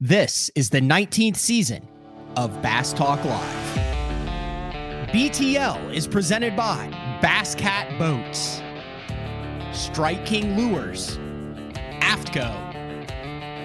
[0.00, 1.88] This is the 19th season
[2.36, 3.78] of Bass Talk Live.
[5.08, 6.88] BTL is presented by
[7.22, 8.60] Bass Cat Boats,
[9.72, 11.16] Strike King Lures,
[12.02, 12.52] Aftco,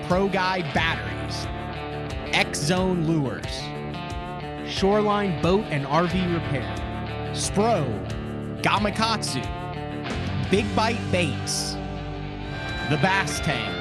[0.07, 1.47] Pro Guide Batteries,
[2.33, 3.59] X Zone Lures,
[4.71, 6.73] Shoreline Boat and RV Repair,
[7.33, 7.83] Spro,
[8.61, 9.41] Gamakatsu,
[10.49, 11.73] Big Bite Baits,
[12.89, 13.75] The Bass Tank,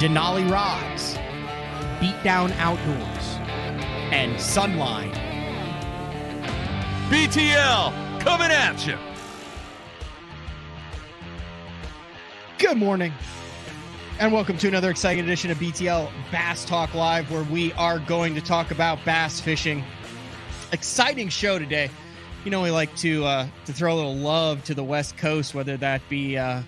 [0.00, 1.18] Denali Rods,
[2.04, 3.38] Beatdown Outdoors,
[4.12, 5.10] and Sunline.
[7.08, 8.98] BTL coming at you.
[12.58, 13.10] Good morning,
[14.18, 18.34] and welcome to another exciting edition of BTL Bass Talk Live, where we are going
[18.34, 19.82] to talk about bass fishing.
[20.72, 21.88] Exciting show today.
[22.44, 25.54] You know, we like to uh, to throw a little love to the West Coast,
[25.54, 26.60] whether that be uh,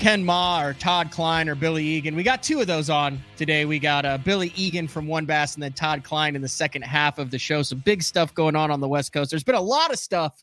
[0.00, 2.16] Ken Mah or Todd Kline or Billy Egan.
[2.16, 3.66] We got two of those on today.
[3.66, 6.82] We got uh, Billy Egan from WON Bass and then Todd Kline in the second
[6.82, 7.62] half of the show.
[7.62, 9.30] Some big stuff going on on the West Coast.
[9.30, 10.42] There's been a lot of stuff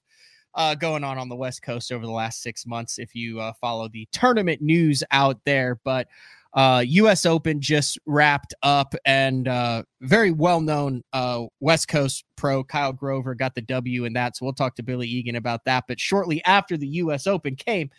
[0.53, 3.51] uh, going on on the West Coast over the last six months if you uh,
[3.59, 5.79] follow the tournament news out there.
[5.83, 6.07] But
[6.53, 7.25] uh, U.S.
[7.25, 13.33] Open just wrapped up, and uh, very well known uh, West Coast pro Kyle Grover
[13.33, 14.37] got the W in that.
[14.37, 15.85] So we'll talk to Billy Egan about that.
[15.87, 17.25] But shortly after the U.S.
[17.25, 17.89] Open came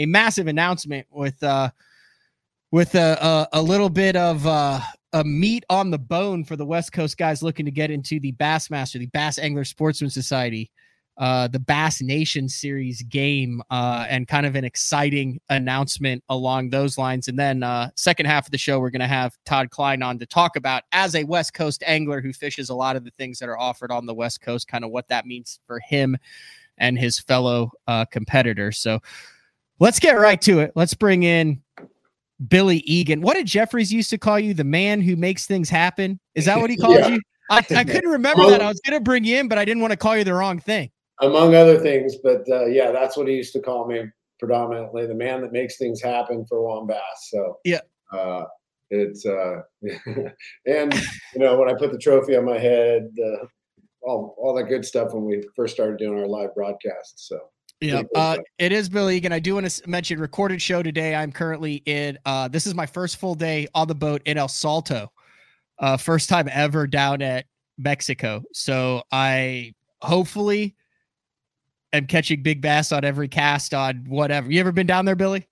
[0.00, 1.70] a massive announcement with uh,
[2.72, 3.18] with a,
[3.52, 4.80] a, a little bit of uh,
[5.12, 8.32] a meat on the bone for the West Coast guys looking to get into the
[8.32, 10.70] Bassmaster, the Bass Angler Sportsman Society,
[11.18, 16.96] uh, the Bass Nation Series game, uh, and kind of an exciting announcement along those
[16.96, 17.28] lines.
[17.28, 20.18] And then uh, second half of the show, we're going to have Todd Kline on
[20.20, 23.38] to talk about as a West Coast angler who fishes a lot of the things
[23.40, 26.16] that are offered on the West Coast, kind of what that means for him
[26.78, 28.78] and his fellow uh, competitors.
[28.78, 29.00] So
[29.80, 30.72] let's get right to it.
[30.76, 31.60] Let's bring in
[32.48, 33.20] Billy Egan.
[33.20, 34.54] What did Jeffries used to call you?
[34.54, 36.20] The man who makes things happen?
[36.34, 37.08] Is that what he called Yeah.
[37.08, 37.20] you?
[37.50, 38.62] I, I couldn't remember that.
[38.62, 40.34] I was going to bring you in, but I didn't want to call you the
[40.34, 40.90] wrong thing.
[41.20, 42.16] among other things.
[42.22, 44.04] But uh, yeah, that's what he used to call me
[44.38, 47.28] predominantly, the man that makes things happen for WON Bass.
[47.30, 47.80] So Yeah.
[48.12, 48.44] uh,
[48.88, 49.60] it's uh,
[50.66, 50.94] and
[51.34, 53.44] you know when I put the trophy on my head, uh,
[54.02, 57.28] all all that good stuff when we first started doing our live broadcasts.
[57.28, 57.38] So
[57.80, 59.32] Yeah, uh, it is Billy Egan.
[59.32, 61.14] I do want to mention recorded show today.
[61.14, 62.18] I'm currently in.
[62.26, 65.10] Uh, this is my first full day on the boat in El Salto.
[65.78, 67.46] Uh, first time ever down at
[67.78, 68.42] Mexico.
[68.52, 70.76] So I hopefully
[71.94, 74.50] am catching big bass on every cast on whatever.
[74.50, 75.48] You ever been down there, Billy?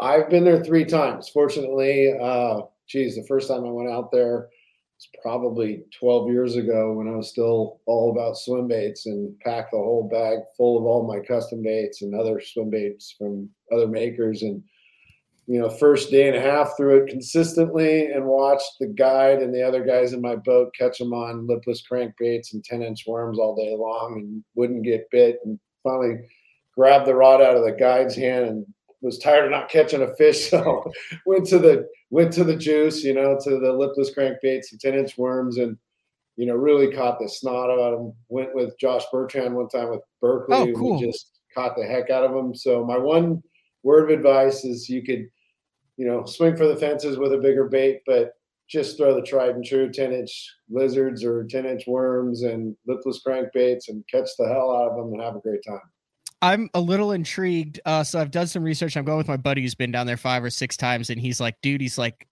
[0.00, 1.28] I've been there three times.
[1.28, 4.48] Fortunately, uh, geez, the first time I went out there
[5.22, 9.78] probably 12 years ago when I was still all about swim baits and packed the
[9.78, 14.42] whole bag full of all my custom baits and other swim baits from other makers.
[14.42, 14.62] And,
[15.46, 19.54] you know, first day and a half through it consistently and watched the guide and
[19.54, 23.38] the other guys in my boat catch them on lipless crankbaits and 10 inch worms
[23.38, 25.38] all day long and wouldn't get bit.
[25.44, 26.16] And finally
[26.74, 28.66] grabbed the rod out of the guide's hand and
[29.00, 30.90] was tired of not catching a fish, so
[31.26, 34.94] went to the went to the juice, you know, to the lipless crankbaits and ten
[34.94, 35.76] inch worms, and
[36.36, 38.12] you know, really caught the snot out of them.
[38.28, 42.10] Went with Josh Bertrand one time with Berkley, Oh, and we just caught the heck
[42.10, 42.54] out of them.
[42.54, 43.42] So my one
[43.82, 45.28] word of advice is you could,
[45.96, 48.34] you know, swing for the fences with a bigger bait, but
[48.68, 53.20] just throw the tried and true 10 inch lizards or 10 inch worms and lipless
[53.26, 55.80] crankbaits and catch the hell out of them and have a great time.
[56.40, 57.80] I'm a little intrigued.
[57.84, 58.96] Uh, so I've done some research.
[58.96, 61.40] I'm going with my buddy who's been down there five or six times, and he's
[61.40, 62.26] like, dude, he's like,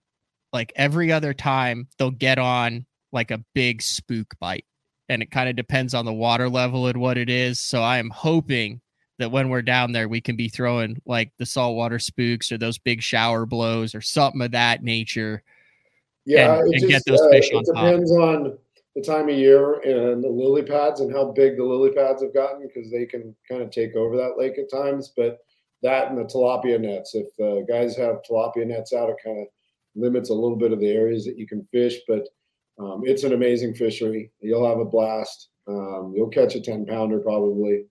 [0.53, 4.65] like every other time they'll get on like a big spook bite,
[5.09, 7.59] and it kind of depends on the water level and what it is.
[7.59, 8.81] So I am hoping
[9.19, 12.79] that when we're down there, we can be throwing like the saltwater spooks or those
[12.79, 15.43] big shower blows or something of that nature.
[16.27, 17.75] Yeah, and- it and get those uh, fish it on top.
[17.75, 18.59] depends on
[18.97, 22.33] the time of year and the lily pads and how big the lily pads have
[22.33, 25.13] gotten because they can kind of take over that lake at times.
[25.15, 25.39] But
[25.83, 29.49] that and the tilapia nets, if uh, guys have tilapia nets out, it kind of
[29.95, 31.97] limits a little bit of the areas that you can fish.
[32.09, 32.27] But
[32.79, 34.33] um, it's an amazing fishery.
[34.41, 35.51] You'll have a blast.
[35.69, 37.85] Um, you'll catch a ten pounder probably.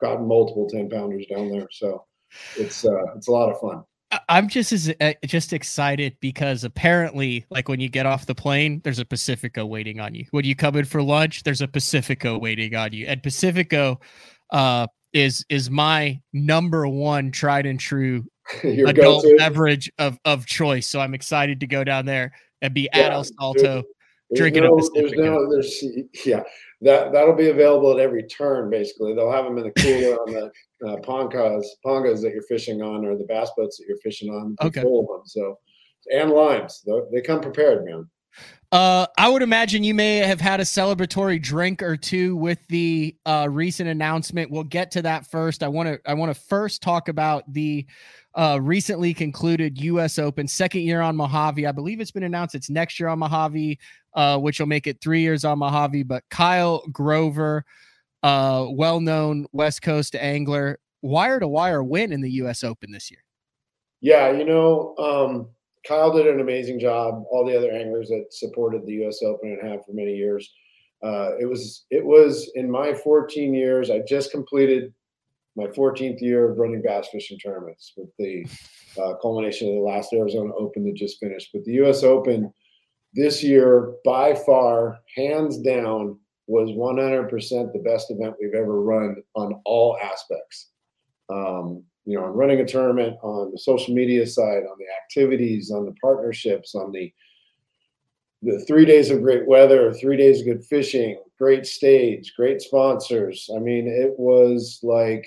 [0.00, 2.04] Gotten multiple ten pounders down there, so
[2.58, 3.82] it's uh, it's a lot of fun.
[4.28, 8.80] I'm just as uh, just excited because apparently, like when you get off the plane,
[8.82, 10.26] there's a Pacifico waiting on you.
[10.32, 13.06] When you come in for lunch, there's a Pacifico waiting on you.
[13.06, 14.00] And Pacifico
[14.50, 18.24] uh, is is my number one tried and true
[18.62, 19.36] Your adult go-to.
[19.36, 20.86] beverage of of choice.
[20.86, 22.32] So I'm excited to go down there
[22.62, 23.82] and be at El Salto.
[24.30, 25.22] There's drinking a no, there's Pacifico.
[25.22, 25.84] no, there's
[26.24, 26.42] yeah,
[26.80, 28.70] that that'll be available at every turn.
[28.70, 30.50] Basically, they'll have them in the cooler on the
[30.84, 34.56] uh, pongas, pongas that you're fishing on, or the bass boats that you're fishing on.
[34.62, 34.82] Okay.
[34.82, 35.26] full of them.
[35.26, 35.58] So,
[36.12, 38.08] and limes, they come prepared, man.
[38.72, 43.16] Uh, I would imagine you may have had a celebratory drink or two with the
[43.24, 44.50] uh, recent announcement.
[44.50, 45.62] We'll get to that first.
[45.62, 47.86] I want to I want to first talk about the
[48.34, 50.18] uh, recently concluded U.S.
[50.18, 51.66] Open, second year on Mojave.
[51.66, 53.78] I believe it's been announced it's next year on Mojave,
[54.14, 56.02] uh, which will make it three years on Mojave.
[56.02, 57.64] But Kyle Grover,
[58.26, 62.64] uh, well known West Coast angler, wire to wire win in the U.S.
[62.64, 63.22] Open this year.
[64.00, 65.48] Yeah, you know, um,
[65.86, 67.22] Kyle did an amazing job.
[67.30, 69.20] All the other anglers that supported the U.S.
[69.22, 70.52] Open and have for many years.
[71.04, 73.90] Uh, it was it was in my 14 years.
[73.90, 74.92] I just completed
[75.54, 78.44] my 14th year of running bass fishing tournaments with the
[79.00, 81.50] uh, culmination of the last Arizona Open that just finished.
[81.52, 82.02] But the U.S.
[82.02, 82.52] Open
[83.14, 89.60] this year, by far, hands down, was 100% the best event we've ever run on
[89.64, 90.70] all aspects.
[91.28, 95.72] Um, you know, on running a tournament, on the social media side, on the activities,
[95.72, 97.12] on the partnerships, on the
[98.42, 103.50] the three days of great weather, three days of good fishing, great stage, great sponsors.
[103.54, 105.26] I mean, it was like,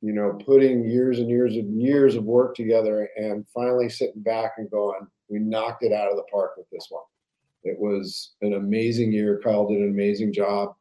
[0.00, 4.54] you know, putting years and years and years of work together and finally sitting back
[4.56, 7.04] and going, we knocked it out of the park with this one.
[7.66, 9.40] It was an amazing year.
[9.42, 10.74] Kyle did an amazing job.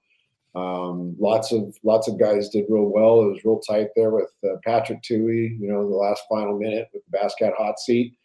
[0.56, 3.24] Um, lots of lots of guys did real well.
[3.24, 5.60] It was real tight there with uh, Patrick Tuohy.
[5.60, 8.16] You know, the last final minute with the Bass Cat hot seat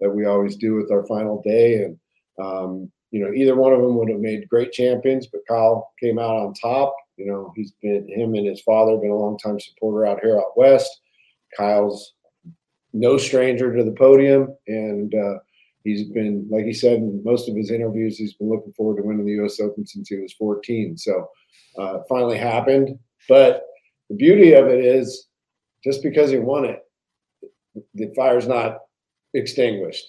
[0.00, 1.98] that we always do with our final day, and
[2.40, 6.18] um, you know, either one of them would have made great champions, but Kyle came
[6.18, 6.94] out on top.
[7.16, 10.38] You know, he's been him and his father been a long time supporter out here
[10.38, 11.00] out west.
[11.56, 12.14] Kyle's
[12.94, 15.38] no stranger to the podium, and uh,
[15.84, 19.06] he's been, like he said in most of his interviews, he's been looking forward to
[19.06, 19.60] winning the U.S.
[19.60, 20.98] Open since he was 14.
[20.98, 21.28] So
[21.78, 22.98] uh, finally happened.
[23.28, 23.62] But
[24.08, 25.28] the beauty of it is,
[25.84, 26.80] just because he won it,
[27.94, 28.78] the fire's not
[29.34, 30.04] extinguished.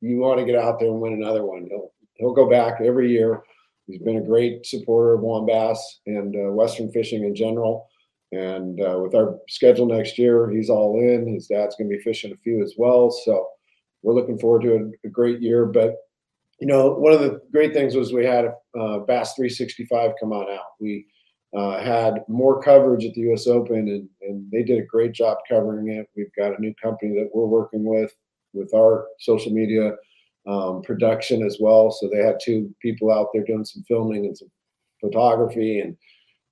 [0.00, 1.66] You want to get out there and win another one.
[1.68, 3.42] He'll he'll go back every year.
[3.86, 7.88] He's been a great supporter of WON Bass and uh, Western fishing in general.
[8.32, 11.32] And uh, with our schedule next year, he's all in.
[11.32, 13.10] His dad's going to be fishing a few as well.
[13.10, 13.46] So
[14.06, 15.66] we're looking forward to a, a, great year.
[15.66, 15.96] But
[16.60, 18.46] you know, one of the great things was we had
[18.78, 20.66] uh, Bass 365 come on out.
[20.80, 21.06] We
[21.54, 23.48] uh, had more coverage at the U.S.
[23.48, 26.06] Open, and, and they did a great job covering it.
[26.16, 28.14] We've got a new company that we're working with
[28.54, 29.96] with our social media
[30.46, 31.90] um, production as well.
[31.90, 34.50] So they had two people out there doing some filming and some
[35.00, 35.96] photography, and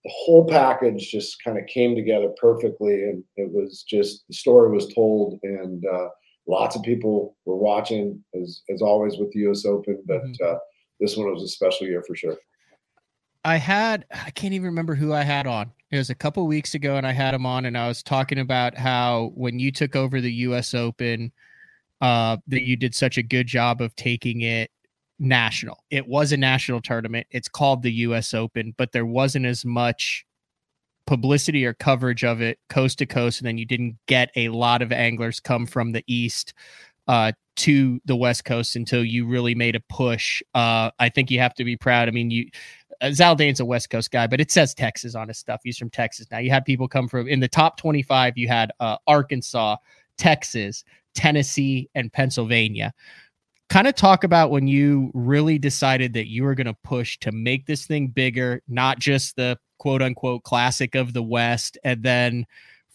[0.04, 3.04] the whole package just kind of came together perfectly.
[3.04, 6.08] And it was just the story was told, and uh,
[6.46, 9.64] lots of people were watching as as always with the U.S.
[9.64, 10.44] Open, but mm-hmm.
[10.44, 10.58] uh,
[11.00, 12.36] this one was a special year for sure.
[13.44, 15.72] I had I can't even remember who I had on.
[15.90, 18.38] It was a couple weeks ago, and I had him on, and I was talking
[18.38, 20.74] about how when you took over the U.S.
[20.74, 21.32] Open,
[22.00, 24.70] uh, that you did such a good job of taking it
[25.18, 25.84] national.
[25.90, 27.26] It was a national tournament.
[27.30, 28.34] It's called the U.S.
[28.34, 30.26] Open, but there wasn't as much
[31.06, 34.82] publicity or coverage of it coast to coast, and then you didn't get a lot
[34.82, 36.54] of anglers come from the east
[37.08, 40.42] uh, to the west coast until you really made a push.
[40.54, 42.08] Uh, I think you have to be proud.
[42.08, 42.48] I mean, you
[43.00, 45.60] uh, Zaldain's a west coast guy, but it says Texas on his stuff.
[45.64, 46.26] He's from Texas.
[46.30, 48.38] Now you had people come from in the top 25.
[48.38, 49.76] You had uh, Arkansas,
[50.16, 50.84] Texas,
[51.14, 52.92] Tennessee, and Pennsylvania
[53.74, 57.32] kind of talk about when you really decided that you were going to push to
[57.32, 61.76] make this thing bigger, not just the quote unquote classic of the West.
[61.82, 62.46] And then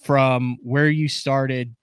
[0.02, 1.76] from where you started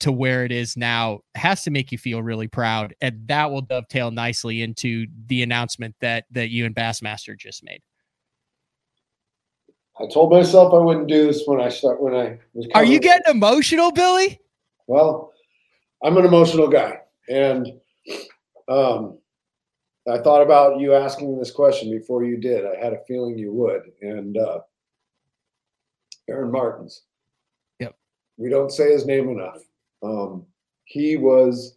[0.00, 2.94] to where it is now has to make you feel really proud.
[3.00, 7.80] And that will dovetail nicely into the announcement that that you and Bassmaster just made.
[9.98, 13.00] I told myself I wouldn't do this when I start when I was Are you
[13.00, 14.42] getting emotional, Billy?
[14.86, 15.32] Well,
[16.04, 16.98] I'm an emotional guy.
[17.30, 17.80] And
[18.68, 19.18] um
[20.08, 22.64] I thought about you asking this question before you did.
[22.66, 23.82] I had a feeling you would.
[24.00, 24.60] And uh,
[26.28, 27.02] Aaron Martens.
[27.78, 27.94] Yep.
[28.36, 29.58] We don't say his name enough.
[30.02, 30.44] Um,
[30.84, 31.76] he was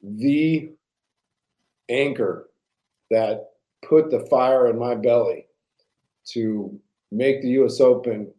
[0.00, 0.70] the
[1.88, 2.50] anchor
[3.10, 3.50] that
[3.84, 5.46] put the fire in my belly
[6.26, 6.78] to
[7.10, 7.80] make the U.S.
[7.80, 8.32] Open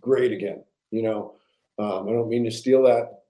[0.00, 0.64] great again.
[0.90, 1.34] You know,
[1.78, 3.22] um, I don't mean to steal that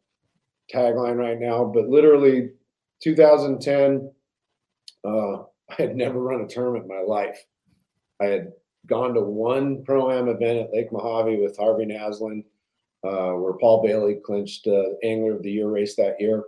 [0.72, 2.50] tagline right now, but literally
[3.02, 4.11] 2010
[5.04, 7.38] uh, I had never run a tournament in my life.
[8.21, 8.52] I had
[8.87, 12.45] gone to one pro am event at Lake Mojave with Harvey Naslund,
[13.04, 16.45] uh, where Paul Bailey clinched uh, Angler of the Year race that year.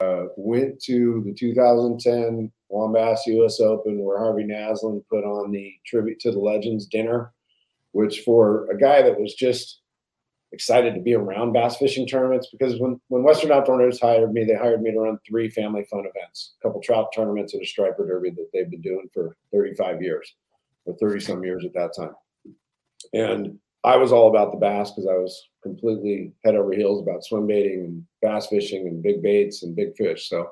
[0.00, 3.60] Uh, went to the 2010 WON Bass U.S.
[3.60, 7.32] Open, where Harvey Naslund put on the tribute to the legends dinner,
[7.92, 9.80] which for a guy that was just
[10.54, 14.54] excited to be around bass fishing tournaments because when, when Western Outdoors hired me, they
[14.54, 18.06] hired me to run three family fun events, a couple trout tournaments and a striper
[18.06, 20.34] derby that they've been doing for 35 years
[20.86, 22.14] or 30 some years at that time.
[23.12, 27.24] And I was all about the bass because I was completely head over heels about
[27.24, 30.28] swim baiting and bass fishing and big baits and big fish.
[30.28, 30.50] So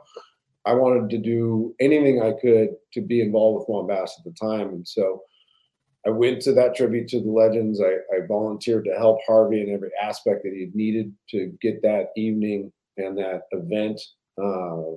[0.67, 4.33] I wanted to do anything I could to be involved with WON Bass at the
[4.39, 4.69] time.
[4.69, 5.23] And so
[6.07, 7.81] I went to that tribute to the legends.
[7.81, 12.09] I, I volunteered to help Harvey in every aspect that he needed to get that
[12.17, 14.01] evening and that event
[14.43, 14.97] uh,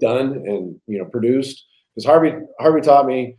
[0.00, 1.64] done and you know produced.
[1.94, 3.36] Because Harvey Harvey taught me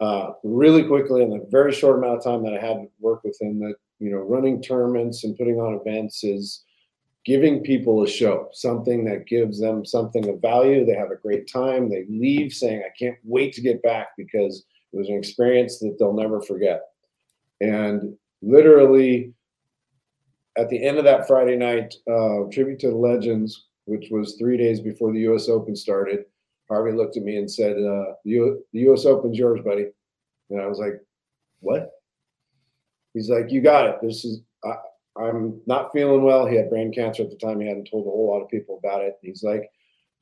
[0.00, 3.36] uh, really quickly in a very short amount of time that I had worked with
[3.40, 6.64] him that you know running tournaments and putting on events is
[7.26, 10.86] giving people a show, something that gives them something of value.
[10.86, 11.90] They have a great time.
[11.90, 15.96] They leave saying, "I can't wait to get back because." It was an experience that
[15.98, 16.82] they'll never forget.
[17.60, 19.32] And literally,
[20.56, 24.56] at the end of that Friday night, uh, tribute to the legends, which was three
[24.56, 25.48] days before the U.S.
[25.48, 26.24] Open started,
[26.68, 29.06] Harvey looked at me and said, uh, the, "The U.S.
[29.06, 29.86] Open's yours, buddy."
[30.50, 31.00] And I was like,
[31.60, 31.90] "What?"
[33.14, 33.96] He's like, "You got it.
[34.02, 34.74] This is." I,
[35.18, 36.46] I'm not feeling well.
[36.46, 37.60] He had brain cancer at the time.
[37.60, 39.16] He hadn't told a whole lot of people about it.
[39.22, 39.68] He's like,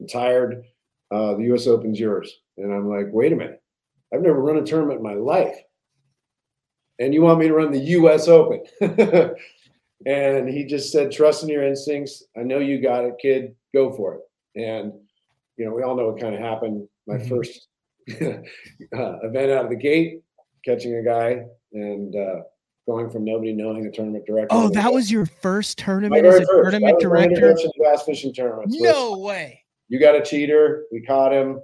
[0.01, 0.65] I'm tired.
[1.11, 1.67] Uh, the U.S.
[1.67, 2.41] Open's yours.
[2.57, 3.63] And I'm like, wait a minute.
[4.13, 5.57] I've never run a tournament in my life.
[6.99, 8.63] And you want me to run the US Open.
[10.07, 12.25] and he just said, trust in your instincts.
[12.37, 13.55] I know you got it, kid.
[13.75, 14.21] Go for it.
[14.61, 14.93] And,
[15.57, 16.89] you know, we all know what kind of happened.
[17.07, 17.29] My mm-hmm.
[17.29, 17.69] first
[18.11, 20.23] uh, event out of the gate,
[20.65, 22.41] catching a guy and uh,
[22.87, 24.49] going from nobody knowing a tournament director.
[24.51, 27.57] Oh, that was your first tournament as a tournament director?
[28.67, 28.83] Fishing.
[28.85, 29.63] No way.
[29.89, 30.85] You got a cheater.
[30.93, 31.61] We caught him.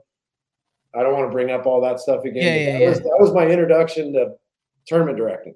[0.94, 2.44] I don't want to bring up all that stuff again.
[2.44, 2.88] Yeah, yeah, that, yeah.
[2.88, 4.34] Was, that was my introduction to
[4.86, 5.54] tournament directing.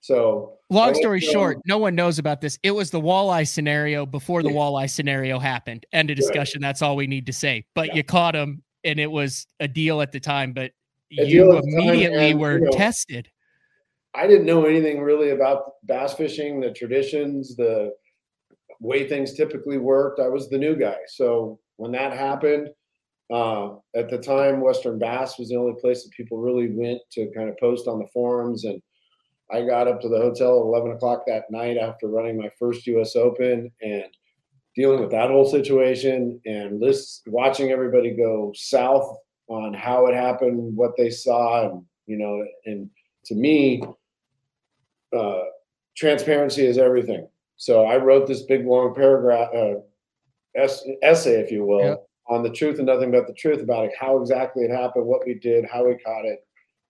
[0.00, 2.58] So, long story short, no one knows about this.
[2.62, 4.56] It was the walleye scenario before the yeah.
[4.56, 5.84] walleye scenario happened.
[5.92, 6.62] End of discussion.
[6.62, 6.68] Right.
[6.68, 7.66] That's all we need to say.
[7.74, 7.96] But yeah.
[7.96, 10.52] you caught him, and it was a deal at the time.
[10.52, 10.72] But
[11.18, 13.28] a you immediately and, were you know, tested.
[14.14, 17.92] I didn't know anything really about bass fishing, the traditions, the
[18.80, 20.20] way things typically worked.
[20.20, 20.96] I was the new guy.
[21.08, 22.70] So when that happened,
[23.30, 27.30] uh, at the time, Western Bass was the only place that people really went to
[27.34, 28.64] kind of post on the forums.
[28.64, 28.80] And
[29.50, 32.86] I got up to the hotel at 11 o'clock that night after running my first
[32.86, 34.04] US Open and
[34.74, 39.16] dealing with that whole situation and list, watching everybody go south
[39.48, 41.70] on how it happened, what they saw.
[41.70, 42.88] And, you know, and
[43.26, 43.82] to me,
[45.14, 45.42] uh,
[45.96, 47.28] transparency is everything.
[47.56, 49.74] So I wrote this big long paragraph, uh,
[50.56, 51.80] essay, if you will.
[51.80, 55.06] Yep on the truth and nothing but the truth about it, how exactly it happened,
[55.06, 56.46] what we did, how we caught it,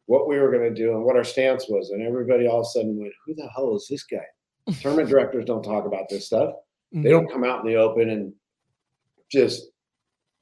[0.06, 1.90] what we were going to do, and what our stance was.
[1.90, 4.26] And everybody all of a sudden went, "Who the hell is this guy?"
[4.80, 6.54] Tournament directors don't talk about this stuff.
[6.94, 7.02] Mm-hmm.
[7.02, 8.32] They don't come out in the open and
[9.30, 9.70] just,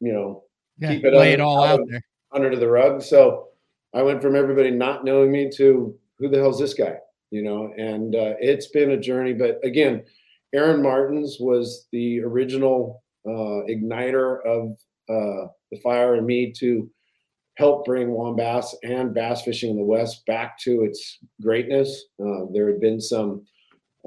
[0.00, 0.44] you know,
[0.78, 3.02] yeah, keep it lay under, it all out there under the rug.
[3.02, 3.48] So
[3.94, 6.96] I went from everybody not knowing me to who the hell's this guy,
[7.30, 7.72] you know?
[7.76, 9.32] And uh, it's been a journey.
[9.32, 10.04] But again,
[10.54, 14.76] Aaron Martens was the original uh, igniter of
[15.08, 16.90] uh, the fire in me to
[17.56, 22.04] help bring WON Bass and bass fishing in the West back to its greatness.
[22.20, 23.44] Uh, there had been some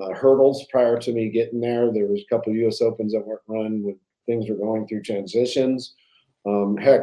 [0.02, 1.92] uh, hurdles prior to me getting there.
[1.92, 2.82] There was a couple U.S.
[2.82, 5.96] Opens that weren't run when things were going through transitions.
[6.46, 7.02] Um, heck,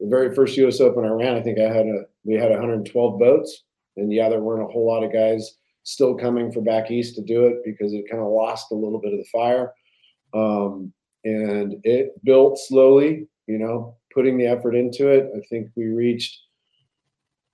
[0.00, 0.80] the very first U.S.
[0.80, 3.64] Open I ran, I think I had a we had 112 boats,
[3.96, 7.22] and yeah, there weren't a whole lot of guys still coming for back east to
[7.22, 9.72] do it because it kind of lost a little bit of the fire.
[10.34, 10.92] Um,
[11.24, 15.30] and it built slowly, you know, putting the effort into it.
[15.36, 16.38] I think we reached,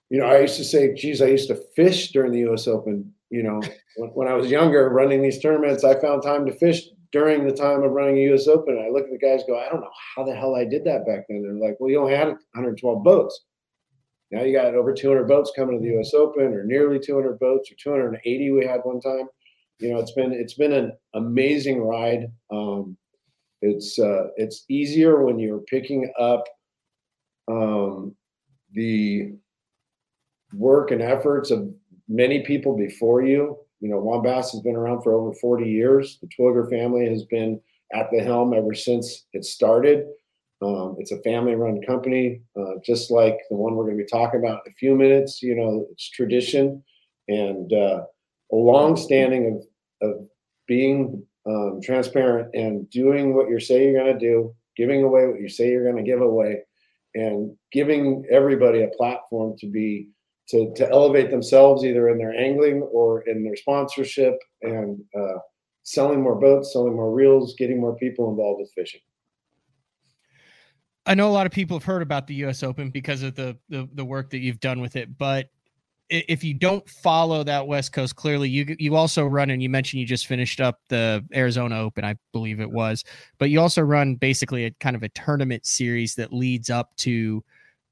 [0.09, 3.13] you know, I used to say, geez, I used to fish during the US Open.
[3.29, 3.61] You know,
[3.97, 7.53] when, when I was younger running these tournaments, I found time to fish during the
[7.53, 8.83] time of running a US Open.
[8.83, 11.05] I look at the guys go, I don't know how the hell I did that
[11.05, 11.41] back then.
[11.41, 13.45] They're like, well, you only had 112 boats.
[14.31, 17.71] Now you got over 200 boats coming to the US Open or nearly 200 boats
[17.71, 19.27] or 280 we had one time.
[19.79, 22.31] You know, it's been it's been an amazing ride.
[22.51, 22.97] Um,
[23.61, 26.43] it's uh, it's easier when you're picking up
[27.47, 28.15] um,
[28.73, 29.33] the
[30.53, 31.69] work and efforts of
[32.07, 33.57] many people before you.
[33.79, 36.19] You know, WON has been around for over 40 years.
[36.21, 37.59] The Twilliger family has been
[37.93, 40.07] at the helm ever since it started.
[40.61, 44.39] Um, it's a family-run company, uh, just like the one we're going to be talking
[44.39, 45.43] about in a few minutes.
[45.43, 46.83] You know, it's tradition
[47.27, 48.01] and uh,
[48.51, 49.61] a long-standing
[50.01, 50.27] of of
[50.67, 55.39] being um, transparent and doing what you say you're going to do, giving away what
[55.39, 56.61] you say you're going to give away,
[57.15, 60.09] and giving everybody a platform to be
[60.49, 65.39] to, to elevate themselves either in their angling or in their sponsorship and uh,
[65.83, 69.01] selling more boats, selling more reels, getting more people involved with fishing.
[71.05, 72.63] I know a lot of people have heard about the U.S.
[72.63, 75.49] Open because of the, the the work that you've done with it, but
[76.09, 79.99] if you don't follow that West Coast clearly, you you also run and you mentioned
[79.99, 83.03] you just finished up the Arizona Open, I believe it was,
[83.37, 87.43] but you also run basically a kind of a tournament series that leads up to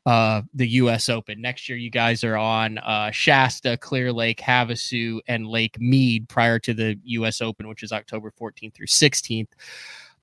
[0.06, 1.10] uh, the U.S.
[1.10, 1.42] Open.
[1.42, 6.60] Next year, you guys are on uh, Shasta, Clear Lake, Havasu, and Lake Mead prior
[6.60, 7.42] to the U.S.
[7.42, 9.48] Open, which is October 14th through 16th.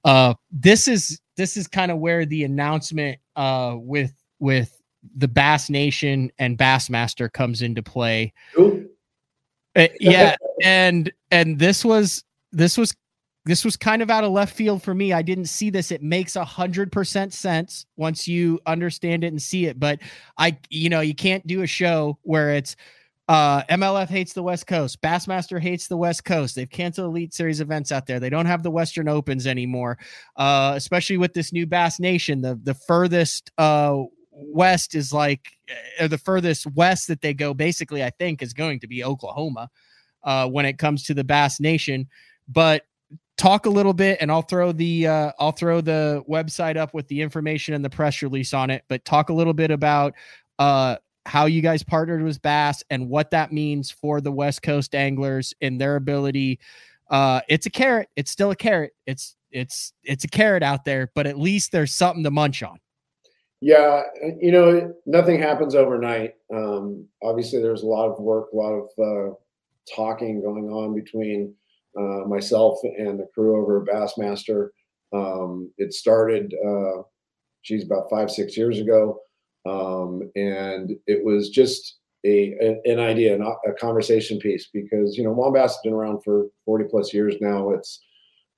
[0.05, 4.82] Uh, this is this is kind of where the announcement uh, with with
[5.17, 8.33] the Bass Nation and Bassmaster comes into play.
[8.59, 8.73] Uh,
[10.01, 12.95] yeah, and and this was this was
[13.45, 15.13] this was kind of out of left field for me.
[15.13, 15.91] I didn't see this.
[15.91, 19.81] It makes a hundred percent sense once you understand it and see it.
[19.81, 20.01] But
[20.39, 22.77] I, you know, you can't do a show where it's
[23.29, 25.01] uh, MLF hates the West Coast.
[25.01, 26.55] Bassmaster hates the West Coast.
[26.55, 28.21] They've canceled Elite Series events out there.
[28.21, 29.99] They don't have the Western Opens anymore,
[30.37, 32.43] uh, especially with this new Bass Nation.
[32.43, 34.03] The the furthest uh,
[34.53, 35.49] west is like,
[36.01, 39.71] or the furthest west that they go, basically, I think, is going to be Oklahoma
[40.25, 42.09] uh, when it comes to the Bass Nation.
[42.49, 42.83] But
[43.37, 47.09] talk a little bit and I'll throw the uh, I'll throw the website up with
[47.09, 50.15] the information and the press release on it but talk a little bit about
[50.59, 54.95] uh, how you guys partnered with Bass and what that means for the West Coast
[54.95, 56.61] anglers and their ability
[57.11, 58.09] uh, it's a carrot.
[58.17, 58.95] It's still a carrot.
[59.07, 62.79] It's it's it's a carrot out there but at least there's something to munch on
[63.63, 64.03] yeah
[64.41, 68.89] you know nothing happens overnight um, obviously there's a lot of work a lot of
[68.99, 69.35] uh,
[69.95, 71.55] talking going on between
[71.99, 74.69] uh, myself and the crew over Bassmaster.
[75.13, 77.03] Um, it started, uh,
[77.63, 79.21] geez, about five, six years ago.
[79.67, 85.79] Um, and it was just a, an idea, a conversation piece because, you know, has
[85.85, 87.71] been around for 40 plus years now.
[87.71, 88.01] It's,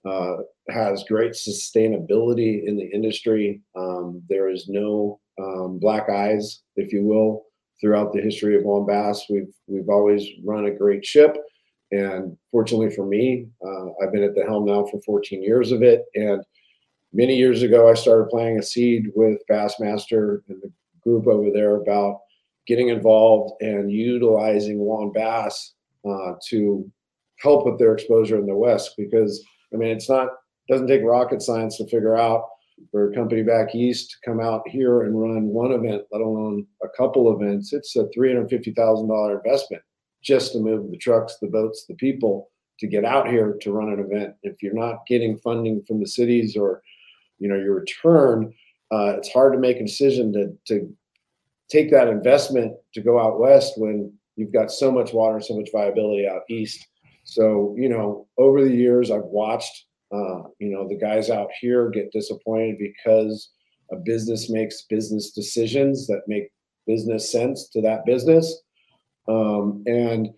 [0.04, 0.36] uh,
[0.68, 3.62] has great sustainability in the industry.
[3.76, 7.44] Um, there is no um, black eyes, if you will,
[7.80, 9.24] throughout the history of WON Bass.
[9.28, 11.36] We've we've always run a great ship.
[11.92, 15.82] And fortunately for me, uh, I've been at the helm now for 14 years of
[15.82, 16.02] it.
[16.14, 16.42] And
[17.12, 21.76] many years ago, I started playing a seed with Bassmaster and the group over there
[21.76, 22.20] about
[22.66, 25.74] getting involved and utilizing WON Bass
[26.08, 26.90] uh, to
[27.38, 28.94] help with their exposure in the West.
[28.96, 30.28] Because I mean, it's not
[30.68, 32.44] doesn't take rocket science to figure out
[32.90, 36.66] for a company back east to come out here and run one event, let alone
[36.82, 37.72] a couple events.
[37.72, 39.82] It's a three hundred fifty thousand dollar investment
[40.22, 43.92] just to move the trucks, the boats, the people to get out here to run
[43.92, 44.34] an event.
[44.42, 46.82] If you're not getting funding from the cities or,
[47.38, 48.52] you know, your return,
[48.90, 50.96] uh, it's hard to make a decision to to
[51.70, 55.70] take that investment to go out west when you've got so much water so much
[55.72, 56.86] viability out east.
[57.24, 61.90] So, you know, over the years, I've watched, uh, you know, the guys out here
[61.90, 63.50] get disappointed because
[63.90, 66.50] a business makes business decisions that make
[66.86, 68.62] business sense to that business
[69.28, 70.28] um, and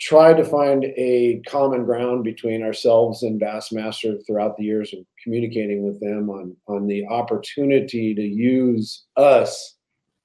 [0.00, 5.84] try to find a common ground between ourselves and Bassmaster throughout the years of communicating
[5.84, 9.76] with them on on the opportunity to use us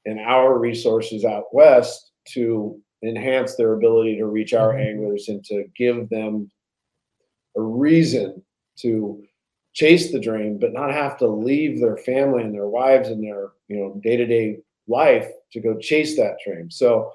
[0.05, 4.87] and our resources out west to enhance their ability to reach our mm-hmm.
[4.87, 6.49] anglers and to give them
[7.57, 8.41] a reason
[8.77, 9.21] to
[9.73, 13.49] chase the dream but not have to leave their family and their wives and their
[13.67, 17.11] you know day-to-day life to go chase that dream so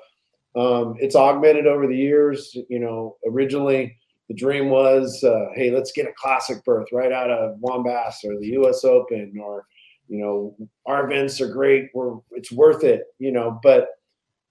[0.58, 2.56] um, it's augmented over the years.
[2.68, 3.96] You know, originally
[4.28, 8.24] the dream was, uh, hey, let's get a classic berth right out of WON Bass
[8.24, 8.84] or the U.S.
[8.84, 9.66] Open, or
[10.08, 11.90] you know, our events are great.
[11.94, 13.04] We're it's worth it.
[13.18, 13.88] You know, but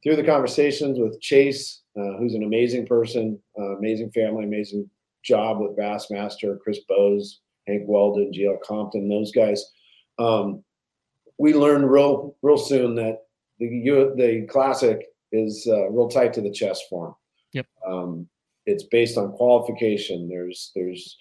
[0.04, 4.90] through the conversations with Chase, uh, who's an amazing person, uh, amazing family, amazing
[5.24, 9.64] job with Bassmaster, Chris Bowes, Hank Weldon, GL Compton, those guys.
[10.20, 10.64] Um,
[11.38, 13.24] we learned real real soon that
[13.60, 13.68] the
[14.16, 17.14] the classic is uh, real tight to the chest form.
[17.54, 17.68] Yep.
[17.86, 18.28] Um,
[18.66, 20.28] it's based on qualification.
[20.30, 21.18] There's there's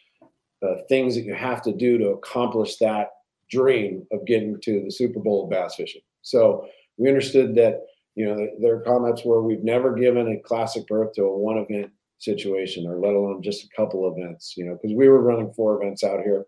[0.62, 3.10] uh, things that you have to do to accomplish that
[3.50, 6.02] dream of getting to the Super Bowl of bass fishing.
[6.22, 7.82] So we understood that
[8.16, 11.90] you know their comments were we've never given a classic berth to a one event
[12.18, 15.80] situation or let alone just a couple events you know because we were running four
[15.80, 16.44] events out here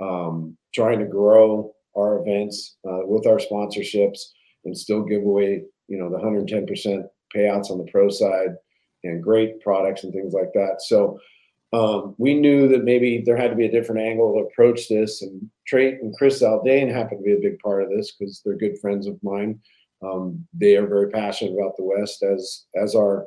[0.00, 4.20] um, trying to grow our events uh, with our sponsorships
[4.64, 8.56] and still give away you know the 110% payouts on the pro side
[9.04, 10.80] and great products and things like that.
[10.80, 11.18] So
[11.72, 15.22] um, we knew that maybe there had to be a different angle to approach this.
[15.22, 18.56] And Trait and Chris Zaldain happened to be a big part of this because they're
[18.56, 19.60] good friends of mine.
[20.06, 23.26] Um, they are very passionate about the West, as as are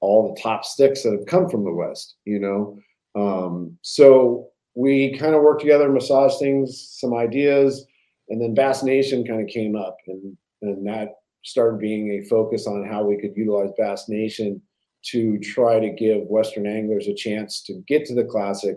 [0.00, 2.16] all the top sticks that have come from the West.
[2.24, 2.78] You know,
[3.14, 7.86] um, so we kind of worked together, massage things, some ideas,
[8.28, 12.66] and then Bass Nation kind of came up, and and that started being a focus
[12.66, 14.62] on how we could utilize Bass Nation
[15.04, 18.76] to try to give Western anglers a chance to get to the classic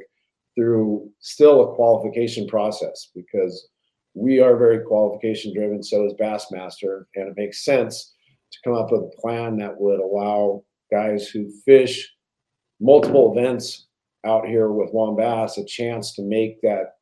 [0.55, 3.67] through still a qualification process because
[4.15, 5.84] we are very qualification driven.
[5.84, 8.13] So is Bassmaster, and it makes sense
[8.51, 12.13] to come up with a plan that would allow guys who fish
[12.80, 13.88] multiple events
[14.25, 16.95] out here with WON-Bass a chance to make that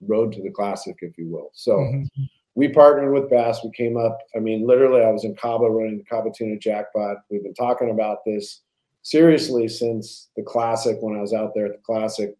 [0.00, 1.50] road to the classic, if you will.
[1.52, 2.22] So mm-hmm.
[2.54, 3.60] we partnered with Bass.
[3.62, 4.18] We came up.
[4.34, 7.18] I mean, literally, I was in Cabo running the Cabo Tuna Jackpot.
[7.30, 8.62] We've been talking about this
[9.02, 12.34] seriously since the classic when I was out there at the classic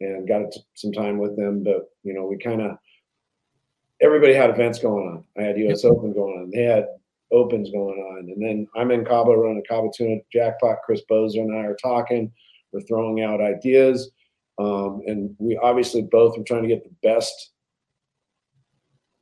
[0.00, 1.62] and got some time with them.
[1.64, 2.76] But you know, we kind of
[4.02, 5.24] everybody had events going on.
[5.38, 5.84] I had U.S.
[5.84, 5.92] Yep.
[5.92, 6.50] Open going on.
[6.50, 6.86] They had
[7.30, 10.78] opens going on, and then I'm in Cabo running a Cabo Tuna jackpot.
[10.84, 12.30] Chris Bowes and I are talking.
[12.72, 14.10] We're throwing out ideas,
[14.58, 17.52] um, and we obviously both are trying to get the best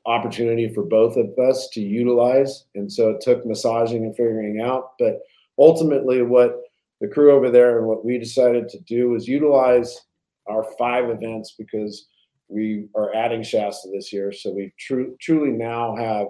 [0.06, 2.64] opportunity for both of us to utilize.
[2.74, 4.92] And so it took massaging and figuring out.
[4.98, 5.20] But
[5.58, 6.62] ultimately, what
[7.00, 10.00] the crew over there and what we decided to do was utilize
[10.48, 12.06] our five events because
[12.50, 14.32] we are adding Shasta this year.
[14.32, 16.26] So we tr- truly now have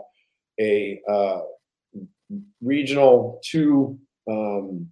[0.61, 1.41] a uh,
[2.63, 3.99] regional two
[4.31, 4.89] um,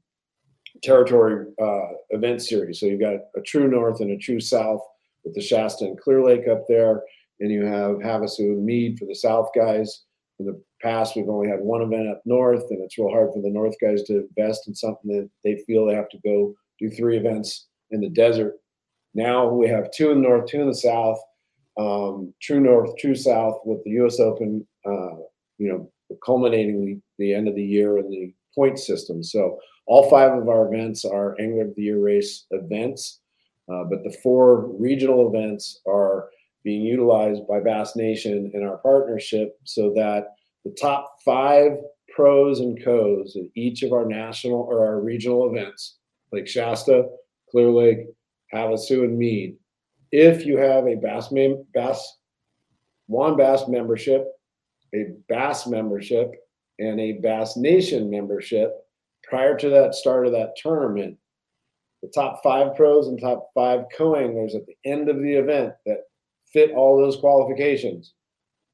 [0.82, 2.80] territory uh, event series.
[2.80, 4.80] So you've got a true north and a true south
[5.24, 7.02] with the Shasta and Clear Lake up there.
[7.40, 10.04] And you have Havasu and Mead for the south guys.
[10.40, 13.42] In the past, we've only had one event up north, and it's real hard for
[13.42, 16.88] the north guys to invest in something that they feel they have to go do
[16.88, 18.54] three events in the desert
[19.18, 21.18] now we have two in the north, two in the south,
[21.76, 24.20] um, true north, true south with the U.S.
[24.20, 25.16] Open, uh,
[25.58, 25.90] you know,
[26.24, 29.22] culminating the, the end of the year in the point system.
[29.22, 33.20] So all five of our events are Angler of the Year race events,
[33.68, 36.28] uh, but the four regional events are
[36.62, 41.72] being utilized by Bass Nation in our partnership so that the top five
[42.14, 45.98] pros and co's in each of our national or our regional events,
[46.32, 47.08] like Shasta,
[47.50, 47.98] Clear Lake,
[48.52, 49.56] Havasu, and Mead.
[50.10, 51.32] If you have a Bass,
[51.74, 52.16] Bass
[53.08, 54.26] WON-Bass membership,
[54.94, 56.32] a Bass membership,
[56.78, 58.72] and a Bass Nation membership
[59.22, 61.16] prior to that start of that tournament,
[62.02, 66.02] the top five pros and top five co-anglers at the end of the event that
[66.52, 68.14] fit all those qualifications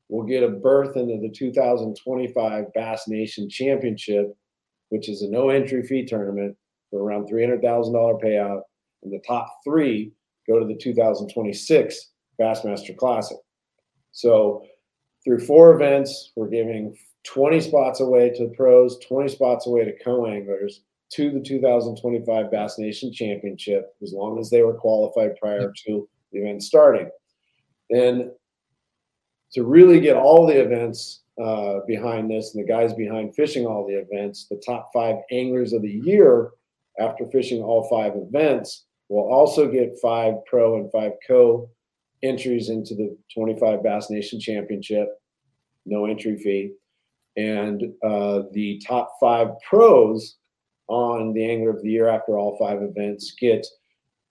[0.08, 4.36] will get a berth into the 2025 Bass Nation Championship,
[4.90, 6.56] which is a no entry fee tournament
[6.90, 8.60] for around $300,000 payout
[9.04, 10.12] and the top three
[10.48, 13.36] go to the 2026 Bassmaster Classic.
[14.12, 14.64] So
[15.24, 20.04] through four events, we're giving 20 spots away to the pros, 20 spots away to
[20.04, 26.08] co-anglers to the 2025 Bass Nation Championship, as long as they were qualified prior to
[26.32, 27.08] the event starting.
[27.90, 28.30] And
[29.52, 33.86] to really get all the events uh, behind this and the guys behind fishing all
[33.86, 36.50] the events, the top five anglers of the year
[36.98, 41.70] after fishing all five events We'll also get five pro and five co
[42.22, 45.08] entries into the 25 Bass Nation Championship,
[45.84, 46.72] no entry fee.
[47.36, 50.36] And uh, the top five pros
[50.88, 53.66] on the Angler of the Year after all five events get,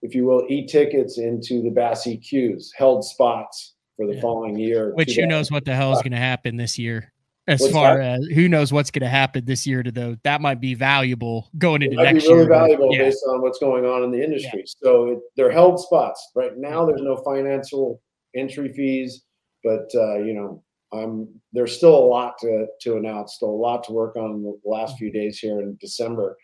[0.02, 4.20] if you will, e tickets into the Bass EQs, held spots for the yeah.
[4.20, 4.92] following year.
[4.94, 7.12] Which who knows what the hell is going to happen this year?
[7.46, 8.20] As What's far that?
[8.20, 11.50] as who knows what's going to happen this year to those that might be valuable
[11.58, 12.48] going into next really year.
[12.48, 13.02] valuable yeah.
[13.02, 14.60] based on what's going on in the industry.
[14.60, 14.72] Yeah.
[14.82, 16.86] So it, they're held spots right now.
[16.86, 18.00] There's no financial
[18.34, 19.24] entry fees,
[19.62, 23.84] but uh, you know, I'm there's still a lot to to announce, still a lot
[23.84, 26.36] to work on the last few days here in December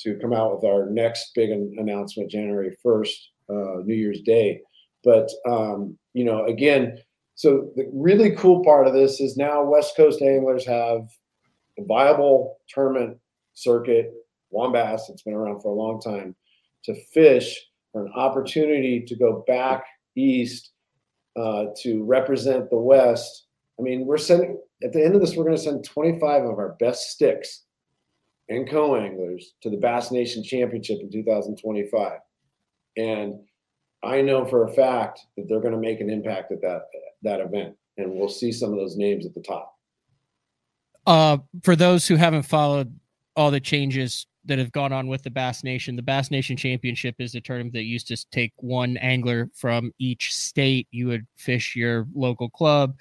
[0.00, 3.12] to come out with our next big announcement, January 1st,
[3.50, 4.62] uh, New Year's Day.
[5.04, 6.98] But um, you know, again
[7.40, 11.08] so the really cool part of this is now West Coast anglers have
[11.78, 13.16] a viable tournament
[13.54, 14.12] circuit,
[14.50, 16.36] WON-Bass, it's been around for a long time,
[16.84, 17.58] to fish
[17.92, 19.86] for an opportunity to go back
[20.18, 20.72] east
[21.34, 23.46] uh, to represent the West.
[23.78, 26.58] I mean, we're sending at the end of this, we're going to send 25 of
[26.58, 27.62] our best sticks
[28.50, 32.18] and co-anglers to the Bass Nation Championship in 2025.
[32.98, 33.36] And
[34.04, 36.82] I know for a fact that they're going to make an impact at that
[37.22, 39.74] that event, and we'll see some of those names at the top.
[41.06, 42.94] Uh, for those who haven't followed
[43.36, 47.14] all the changes that have gone on with the Bass Nation, the Bass Nation Championship
[47.18, 50.88] is a tournament that used to take one angler from each state.
[50.90, 52.96] You would fish your local club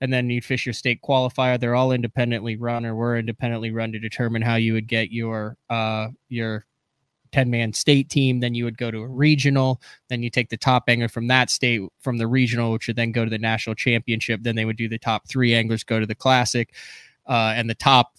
[0.00, 1.58] and then you'd fish your state qualifier.
[1.58, 5.56] They're all independently run or were independently run to determine how you would get your
[5.70, 6.66] uh your
[7.34, 8.38] 10 man state team.
[8.38, 9.82] Then you would go to a regional.
[10.08, 13.10] Then you take the top angler from that state from the regional, which would then
[13.10, 14.44] go to the national championship.
[14.44, 16.74] Then they would do the top three anglers go to the classic.
[17.26, 18.12] Uh, and the top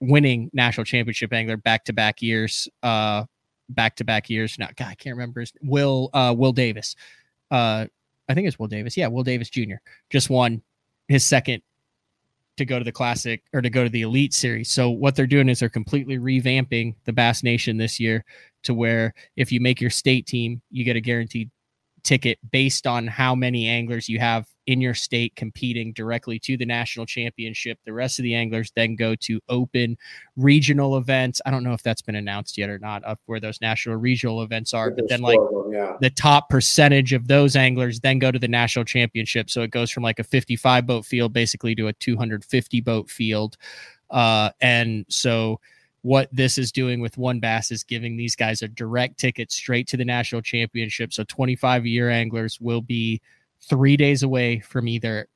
[0.00, 4.58] winning national championship angler back to back years, back to back years.
[4.58, 6.96] Now, God, I can't remember his Will, uh, Will Davis.
[7.50, 7.86] Uh,
[8.26, 8.96] I think it's Will Davis.
[8.96, 9.76] Yeah, Will Davis Jr.
[10.08, 10.62] just won
[11.08, 11.62] his second
[12.56, 14.70] to go to the classic or to go to the elite series.
[14.70, 18.24] So what they're doing is they're completely revamping the Bass Nation this year
[18.64, 21.50] to where if you make your state team, you get a guaranteed
[22.02, 26.64] ticket based on how many anglers you have in your state competing directly to the
[26.64, 27.78] national championship.
[27.84, 29.96] The rest of the anglers then go to open
[30.36, 31.40] regional events.
[31.44, 34.42] I don't know if that's been announced yet or not of where those national regional
[34.42, 35.38] events are, but then like
[35.70, 35.96] yeah.
[36.00, 39.50] the top percentage of those anglers then go to the national championship.
[39.50, 43.56] So it goes from like a 55 boat field basically to a 250 boat field.
[44.10, 45.58] Uh, and so
[46.02, 49.86] what this is doing with WON Bass is giving these guys a direct ticket straight
[49.88, 51.12] to the national championship.
[51.12, 53.20] So 25 year anglers will be
[53.68, 55.28] three days away from either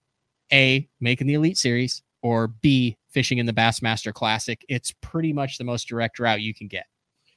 [0.53, 4.65] A, making the Elite Series or B, fishing in the Bassmaster Classic.
[4.69, 6.87] It's pretty much the most direct route you can get.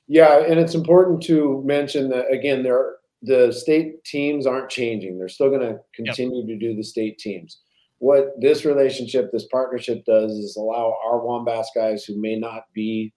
[0.07, 5.19] Yeah, and it's important to mention that again, there the state teams aren't changing.
[5.19, 6.47] They're still going to continue yep.
[6.47, 7.61] to do the state teams.
[7.99, 12.63] What this relationship, this partnership does is allow our WON Bass guys who may not
[12.73, 13.13] be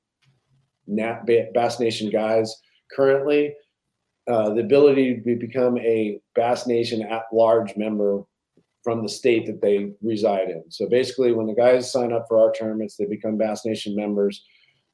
[0.89, 2.55] Nat Bass Nation guys
[2.95, 3.55] currently
[4.29, 8.23] uh, the ability to become a Bass Nation at large member
[8.83, 10.65] from the state that they reside in.
[10.69, 14.45] So basically, when the guys sign up for our tournaments, they become Bass Nation members.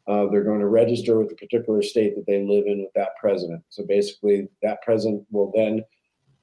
[0.06, 3.10] Uh, they're going to register with the particular state that they live in with that
[3.20, 3.62] president.
[3.68, 5.82] So basically, that president will then,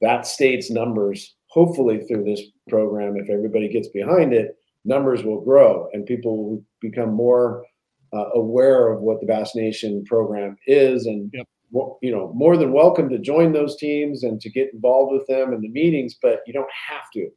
[0.00, 5.88] that state's numbers, hopefully through this program, if everybody gets behind it, numbers will grow
[5.92, 7.64] and people will become more
[8.12, 11.46] uh, aware of what the Bass Nation program is and yep.
[11.72, 15.52] You know more than welcome to join those teams and to get involved with them
[15.52, 17.28] in the meetings, but you don't have to.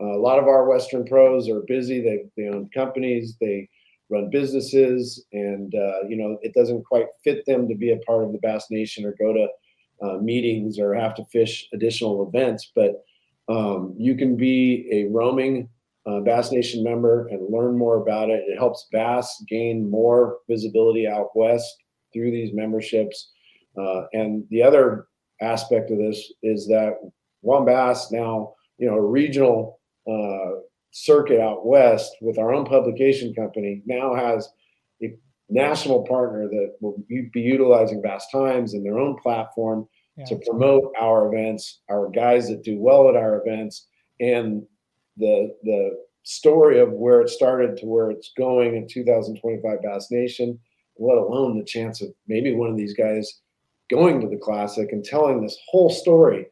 [0.00, 2.00] Uh, a lot of our Western pros are busy.
[2.00, 3.36] They they own companies.
[3.40, 3.68] They
[4.08, 8.24] run businesses, and uh, you know it doesn't quite fit them to be a part
[8.24, 9.48] of the Bass Nation or go to
[10.02, 12.72] uh, meetings or have to fish additional events.
[12.74, 13.04] But
[13.48, 15.68] um, you can be a roaming
[16.06, 18.44] uh, Bass Nation member and learn more about it.
[18.46, 23.32] It helps Bass gain more visibility out west through these memberships.
[23.78, 25.06] Uh, and the other
[25.40, 26.94] aspect of this is that
[27.42, 30.60] WON Bass now, you know, a regional uh,
[30.90, 34.48] circuit out west with our own publication company now has
[35.02, 35.14] a
[35.50, 39.86] national partner that will be utilizing Bass Times and their own platform
[40.16, 43.86] yeah, to promote our events, our guys that do well at our events,
[44.20, 44.62] and
[45.18, 45.90] the the
[46.22, 50.58] story of where it started to where it's going in 2025 Bass Nation,
[50.98, 53.40] let alone the chance of maybe one of these guys
[53.90, 56.46] going to the classic and telling this whole story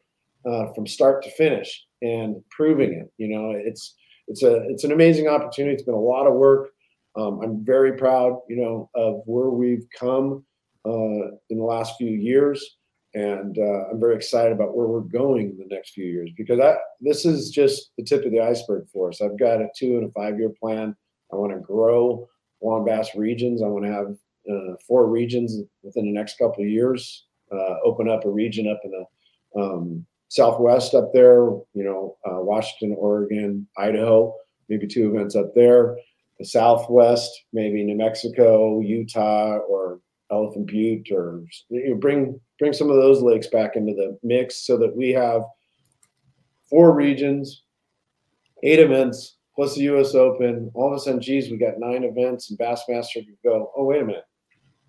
[0.45, 3.11] uh, from start to finish and proving it.
[3.17, 3.95] You know, it's
[4.27, 5.73] it's a it's an amazing opportunity.
[5.73, 6.69] It's been a lot of work.
[7.15, 10.43] Um, I'm very proud, you know, of where we've come
[10.85, 12.77] uh, in the last few years
[13.15, 16.59] and uh, I'm very excited about where we're going in the next few years because
[16.59, 19.21] I, this is just the tip of the iceberg for us.
[19.21, 20.93] I've got a two and a five year plan.
[21.31, 22.27] I want to grow
[22.59, 23.63] WON Bass regions.
[23.63, 24.17] I want to have
[24.49, 27.25] uh, four regions within the next couple of years.
[27.51, 31.43] Uh, open up a region up in the um, Southwest up there.
[31.73, 34.35] You know, uh, Washington, Oregon, Idaho.
[34.69, 35.97] Maybe two events up there.
[36.39, 39.99] The Southwest, maybe New Mexico, Utah, or
[40.31, 44.65] Elephant Butte, or you know, bring bring some of those lakes back into the mix
[44.65, 45.43] so that we have
[46.69, 47.63] four regions,
[48.63, 50.15] eight events, plus the U.S.
[50.15, 50.71] Open.
[50.73, 54.01] All of a sudden, geez, we got nine events, and Bassmaster could go, oh wait
[54.01, 54.25] a minute,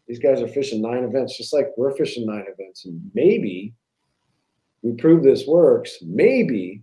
[0.07, 3.75] these guys are fishing nine events, just like we're fishing nine events, and maybe
[4.83, 5.97] we prove this works.
[6.03, 6.83] Maybe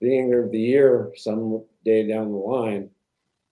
[0.00, 2.90] the angler of the year some day down the line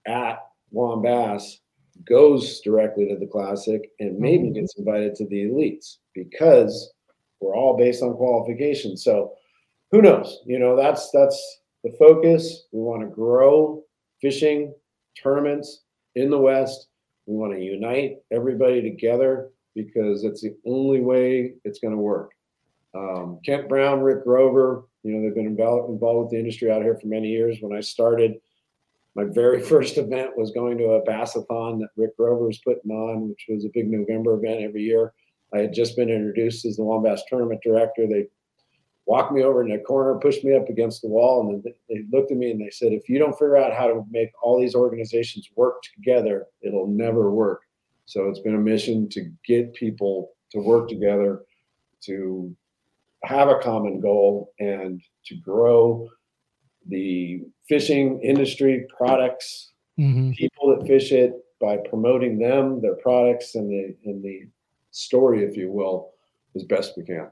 [0.07, 1.61] at WON Bass
[2.07, 4.61] goes directly to the classic and maybe mm-hmm.
[4.61, 6.93] gets invited to the elites because
[7.41, 8.97] we're all based on qualification.
[8.97, 9.33] So
[9.91, 10.41] who knows?
[10.47, 12.65] You know, that's that's the focus.
[12.73, 13.83] We want to grow
[14.21, 14.75] fishing
[15.21, 16.88] tournaments in the West.
[17.29, 22.33] We want to unite everybody together because it's the only way it's going to work.
[22.95, 26.81] Um, Kent Brown, Rick Grover, you know, they've been involved, involved with the industry out
[26.81, 27.59] here for many years.
[27.61, 28.37] When I started,
[29.15, 33.29] my very first event was going to a bassathon that Rick Grover was putting on,
[33.29, 35.13] which was a big November event every year.
[35.55, 38.07] I had just been introduced as the WON Bass tournament director.
[38.07, 38.29] They
[39.09, 42.31] walked me over in the corner, pushed me up against the wall, and they looked
[42.31, 44.75] at me and they said, "If you don't figure out how to make all these
[44.75, 47.63] organizations work together, it'll never work."
[48.05, 51.45] So it's been a mission to get people to work together,
[52.03, 52.55] to
[53.25, 56.07] have a common goal, and to grow
[56.87, 60.33] the fishing industry products, mm-hmm.
[60.33, 64.47] people that fish it by promoting them, their products, and the and the
[64.91, 66.13] story, if you will,
[66.55, 67.31] as best we can.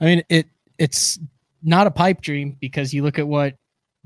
[0.00, 0.46] I mean, it
[0.80, 1.20] it's
[1.62, 3.54] not a pipe dream because you look at what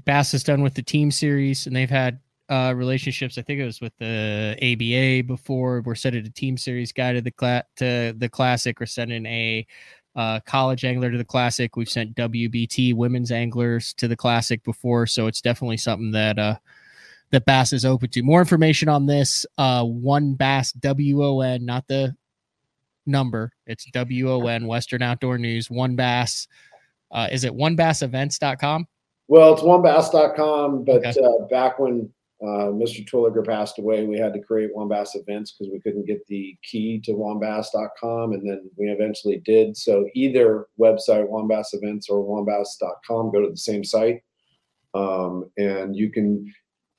[0.04, 2.18] Bass has done with the team series, and they've had
[2.50, 3.38] uh, relationships.
[3.38, 5.80] I think it was with the ABA before.
[5.82, 8.80] We're sending a team series guy to the cla- to the classic.
[8.80, 9.66] We're sending a
[10.16, 11.76] uh, college angler to the classic.
[11.76, 16.56] We've sent WBT women's anglers to the classic before, so it's definitely something that uh,
[17.30, 18.22] that Bass is open to.
[18.22, 22.16] More information on this, uh, WON Bass W O N, not the
[23.06, 23.52] number.
[23.66, 25.70] It's W O N Western Outdoor News.
[25.70, 26.46] WON Bass.
[27.10, 28.86] Uh, is it wonbassevents.com?
[29.28, 31.14] Well, it's wonbass.com, but okay.
[31.20, 32.10] uh, back when
[32.42, 33.08] uh, Mr.
[33.08, 37.00] Terwilliger passed away, we had to create Bass Events because we couldn't get the key
[37.04, 39.76] to wonbass.com, and then we eventually did.
[39.76, 44.22] So either website, Bass Events or wonbass.com, go to the same site,
[44.94, 46.52] um, and you can.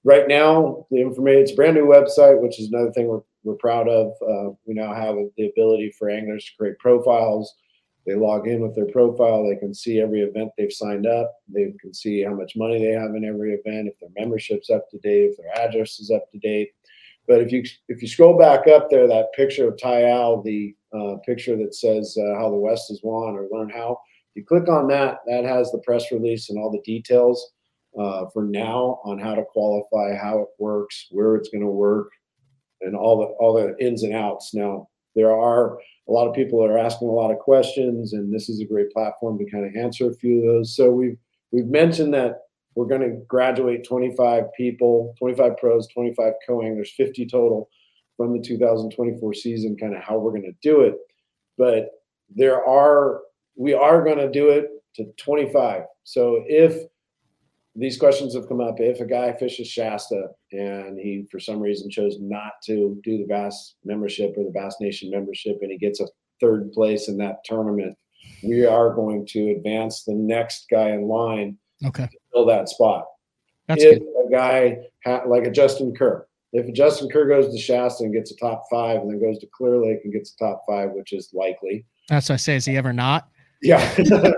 [0.03, 3.55] Right now, the information it's a brand new website, which is another thing we're we're
[3.55, 4.11] proud of.
[4.21, 7.55] Uh, we now have the ability for anglers to create profiles
[8.05, 9.47] they log in with their profile.
[9.47, 11.33] They can see every event they've signed up.
[11.47, 14.89] They can see how much money they have in every event, if their membership's up
[14.91, 16.73] to date, if their address is up to date.
[17.27, 20.75] But if you if you scroll back up there, that picture of Ty Al, the
[20.93, 24.45] uh, picture that says uh, how the West is won or learn how, if you
[24.45, 27.53] click on that, that has the press release and all the details
[27.99, 32.11] uh, for now on how to qualify, how it works, where it's going to work,
[32.81, 34.53] and all the all the ins and outs.
[34.53, 38.33] Now there are a lot of people that are asking a lot of questions, and
[38.33, 40.75] this is a great platform to kind of answer a few of those.
[40.75, 41.17] So we've
[41.51, 42.41] we've mentioned that
[42.75, 46.75] we're going to graduate 25 people, 25 pros, 25 co-ang.
[46.75, 47.69] There's 50 total
[48.17, 49.77] from the 2024 season.
[49.77, 50.95] Kind of how we're going to do it,
[51.57, 51.91] but
[52.29, 53.21] there are
[53.55, 55.83] we are going to do it to 25.
[56.03, 56.87] So if
[57.75, 58.79] these questions have come up.
[58.79, 63.25] If a guy fishes Shasta and he, for some reason, chose not to do the
[63.25, 66.07] Bass membership or the Bass Nation membership, and he gets a
[66.39, 67.97] third place in that tournament,
[68.43, 72.05] we are going to advance the next guy in line okay.
[72.05, 73.05] to fill that spot.
[73.67, 74.07] That's if good.
[74.27, 78.31] a guy ha- like a Justin Kerr, if Justin Kerr goes to Shasta and gets
[78.31, 81.11] a top five, and then goes to Clear Lake and gets a top five, which
[81.11, 81.85] is likely.
[82.07, 82.55] That's what I say.
[82.55, 83.27] Is he ever not?
[83.61, 83.81] Yeah.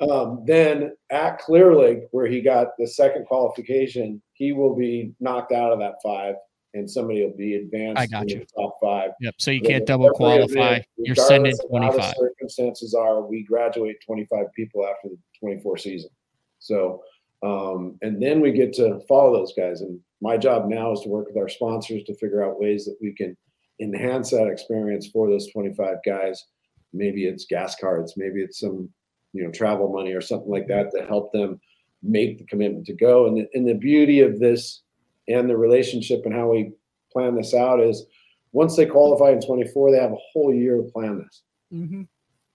[0.00, 5.52] Um, then at Clear Lake, where he got the second qualification, he will be knocked
[5.52, 6.34] out of that five,
[6.74, 8.00] and somebody will be advanced.
[8.00, 8.44] I got you.
[8.54, 9.12] top five.
[9.20, 9.34] Yep.
[9.38, 10.80] So you can't double qualify.
[10.98, 12.14] You're sending twenty five.
[12.18, 16.10] Circumstances are we graduate twenty five people after the twenty four season.
[16.58, 17.02] So,
[17.42, 19.80] um, and then we get to follow those guys.
[19.80, 22.96] And my job now is to work with our sponsors to figure out ways that
[23.00, 23.34] we can
[23.80, 26.44] enhance that experience for those twenty five guys.
[26.92, 28.14] Maybe it's gas cards.
[28.18, 28.90] Maybe it's some
[29.36, 31.60] you know travel money or something like that to help them
[32.02, 33.26] make the commitment to go.
[33.26, 34.82] And the, and the beauty of this
[35.28, 36.72] and the relationship and how we
[37.12, 38.06] plan this out is
[38.52, 41.42] once they qualify in 24, they have a whole year to plan this.
[41.72, 42.02] Mm-hmm.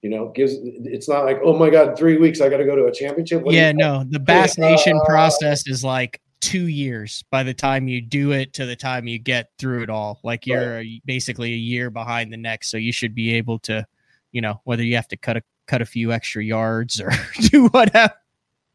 [0.02, 2.76] You know, gives it's not like oh my god, three weeks I got to go
[2.76, 3.44] to a championship.
[3.44, 7.88] What yeah, no, the Bass Nation uh, process is like two years by the time
[7.88, 10.20] you do it to the time you get through it all.
[10.24, 11.02] Like you're right.
[11.06, 13.86] basically a year behind the next, so you should be able to,
[14.32, 17.12] you know, whether you have to cut a cut a few extra yards or
[17.50, 18.14] do whatever.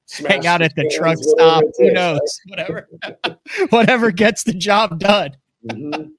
[0.07, 1.65] Smash hang out at the truck stop.
[1.79, 2.41] Who knows?
[2.47, 2.89] Whatever,
[3.71, 5.37] whatever gets the job done.
[5.69, 6.11] Mm-hmm.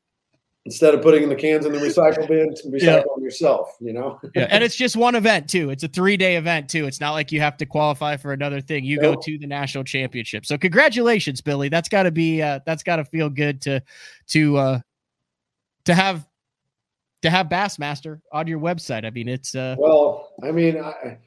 [0.65, 2.95] Instead of putting the cans in the recycle bin, recycle yeah.
[2.97, 3.77] them yourself.
[3.79, 4.19] You know.
[4.35, 5.69] yeah, and it's just one event too.
[5.69, 6.85] It's a three-day event too.
[6.85, 8.83] It's not like you have to qualify for another thing.
[8.83, 9.13] You no.
[9.13, 10.45] go to the national championship.
[10.45, 11.69] So congratulations, Billy.
[11.69, 12.41] That's got to be.
[12.41, 13.81] Uh, that's got to feel good to
[14.27, 14.79] to uh,
[15.85, 16.27] to have
[17.21, 19.05] to have Bassmaster on your website.
[19.05, 21.17] I mean, it's uh well, I mean, I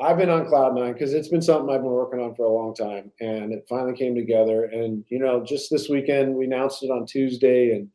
[0.00, 2.52] I've been on cloud nine because it's been something I've been working on for a
[2.52, 4.64] long time, and it finally came together.
[4.64, 7.88] And you know, just this weekend we announced it on Tuesday, and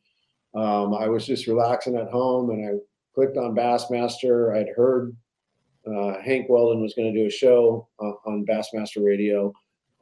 [0.53, 2.71] um, I was just relaxing at home, and I
[3.15, 4.55] clicked on Bassmaster.
[4.55, 5.15] I'd heard
[5.87, 9.53] uh, Hank Weldon was going to do a show uh, on Bassmaster Radio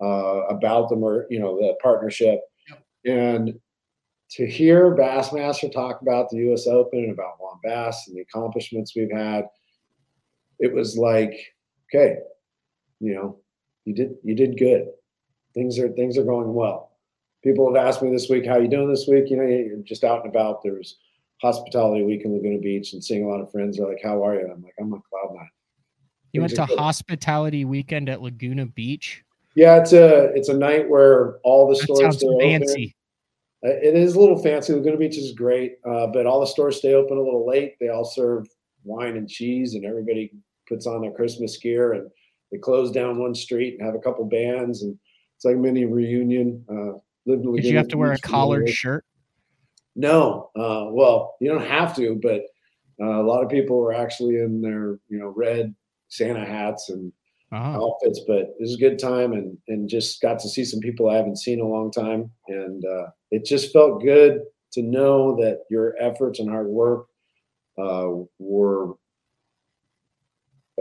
[0.01, 2.84] uh, about the mer- you know the partnership, yep.
[3.05, 3.59] and
[4.32, 6.66] to hear Bassmaster talk about the U.S.
[6.66, 9.45] Open and about WON Bass and the accomplishments we've had,
[10.62, 11.34] it was like,
[11.89, 12.18] okay,
[12.99, 13.39] you know,
[13.86, 14.88] you did you did good.
[15.53, 16.91] Things are things are going well.
[17.43, 20.03] People have asked me this week, "How you doing this week?" You know, you're just
[20.03, 20.62] out and about.
[20.64, 20.97] There's
[21.41, 24.36] hospitality week in Laguna Beach, and seeing a lot of friends They're like, "How are
[24.36, 25.49] you?" I'm like, "I'm on cloud nine."
[26.34, 26.78] You went to good.
[26.78, 29.24] hospitality weekend at Laguna Beach.
[29.55, 32.39] Yeah, it's a it's a night where all the That stores sounds stay open.
[32.39, 32.95] fancy.
[33.66, 34.74] Uh, It is a little fancy.
[34.74, 37.76] Laguna Beach is great, uh, but all the stores stay open a little late.
[37.80, 38.47] They all serve
[38.84, 40.32] wine and cheese, and everybody
[40.72, 41.93] puts on their Christmas gear.
[41.93, 42.09] And
[42.51, 44.97] they close down one street and have a couple bands, and
[45.36, 46.65] it's like a mini reunion.
[46.69, 49.05] Uh, Did you have to wear a collared shirt?
[49.95, 52.43] No, uh, well, you don't have to, but
[53.01, 55.76] uh, a lot of people were actually in their you know red
[56.09, 57.11] Santa hats and
[57.53, 60.80] Oh, outfits, but it was a good time and and just got to see some
[60.80, 64.82] people I haven't seen in a long time, and uh, it just felt good to
[64.82, 67.07] know that your efforts and hard work
[67.78, 68.07] uh,
[68.39, 68.93] were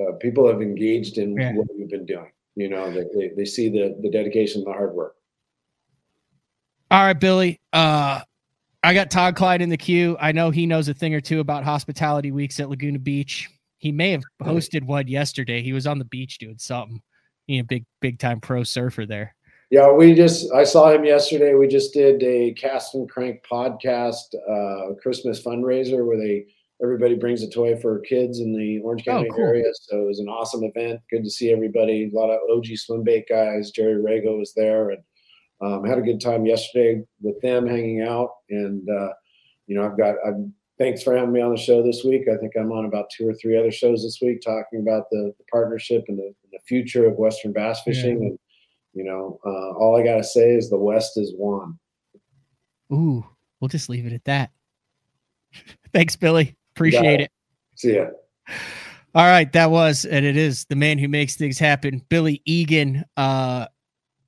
[0.09, 1.55] uh, people have engaged in Yeah.
[1.55, 2.30] what we've been doing.
[2.57, 5.16] You know, they, they, they see the the dedication and the hard work.
[6.90, 7.61] All right, Billy.
[7.72, 8.20] Uh,
[8.82, 10.16] I got Todd Kline in the queue.
[10.20, 13.48] I know he knows a thing or two about hospitality weeks at Laguna Beach.
[13.78, 15.62] He may have hosted one yesterday.
[15.62, 17.01] He was on the beach doing something.
[17.46, 19.34] He a big, big time pro surfer there.
[19.70, 21.55] Yeah, we just I saw him yesterday.
[21.55, 26.46] We just did a cast and crank podcast uh Christmas fundraiser where they
[26.83, 29.41] everybody brings a toy for kids in the Orange Oh, County cool.
[29.45, 29.64] area.
[29.74, 31.01] So it was an awesome event.
[31.11, 32.11] Good to see everybody.
[32.12, 33.70] A lot of OG swim bait guys.
[33.70, 35.03] Jerry Rago was there and
[35.61, 38.31] um, had a good time yesterday with them hanging out.
[38.49, 39.11] And uh,
[39.66, 42.22] you know, I've got I'm thanks for having me on the show this week.
[42.33, 45.33] I think I'm on about two or three other shows this week talking about the,
[45.37, 48.39] the partnership and the, the future of Western bass fishing and
[48.93, 51.78] you know, uh, all I gotta say is the West is won.
[52.93, 53.24] Ooh,
[53.61, 54.51] we'll just leave it at that.
[55.93, 56.57] Thanks, Billy.
[56.81, 57.24] Appreciate it.
[57.24, 57.31] it.
[57.76, 58.07] See ya.
[59.14, 63.05] All right, that was and it is the man who makes things happen, Billy Egan,
[63.16, 63.66] uh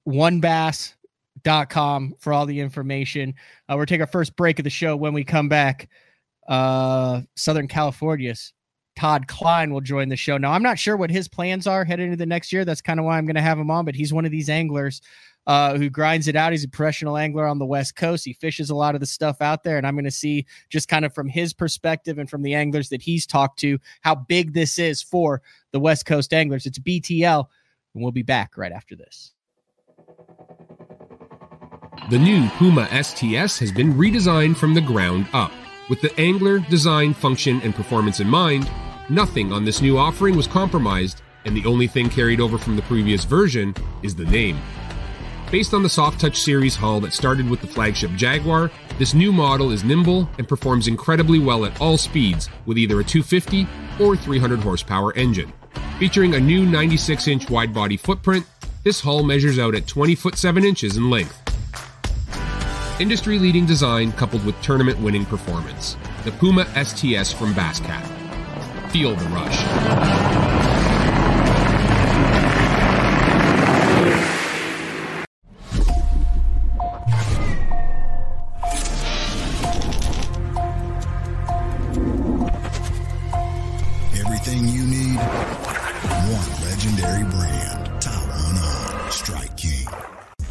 [0.07, 3.35] wonbass.com for all the information.
[3.69, 4.97] Uh, we're taking our first break of the show.
[4.97, 5.89] When we come back,
[6.49, 8.53] uh Southern California's
[8.97, 10.37] Todd Kline will join the show.
[10.37, 12.65] Now, I'm not sure what his plans are heading into the next year.
[12.65, 14.51] That's kind of why I'm going to have him on, but he's one of these
[14.51, 15.01] anglers
[15.47, 16.53] uh, who grinds it out.
[16.53, 18.25] He's a professional angler on the West Coast.
[18.25, 20.89] He fishes a lot of the stuff out there, and I'm going to see just
[20.89, 24.55] kind of from his perspective and from the anglers that he's talked to how big
[24.55, 26.67] this is for the West Coast anglers.
[26.67, 27.47] It's BTL,
[27.95, 29.33] and we'll be back right after this.
[32.11, 35.53] The new Puma STS has been redesigned from the ground up.
[35.89, 38.71] With the angler, design, function, and performance in mind,
[39.09, 42.83] nothing on this new offering was compromised, and the only thing carried over from the
[42.83, 44.59] previous version is the name.
[45.53, 49.31] Based on the Soft Touch series hull that started with the flagship Jaguar, this new
[49.31, 53.69] model is nimble and performs incredibly well at all speeds with either a 250
[54.01, 55.53] or 300 horsepower engine.
[55.99, 58.47] Featuring a new 96 inch wide body footprint,
[58.83, 61.39] this hull measures out at 20 foot 7 inches in length.
[62.99, 65.99] Industry leading design coupled with tournament winning performance.
[66.25, 68.07] The Puma STS from Bass Cat.
[68.91, 70.32] Feel the rush.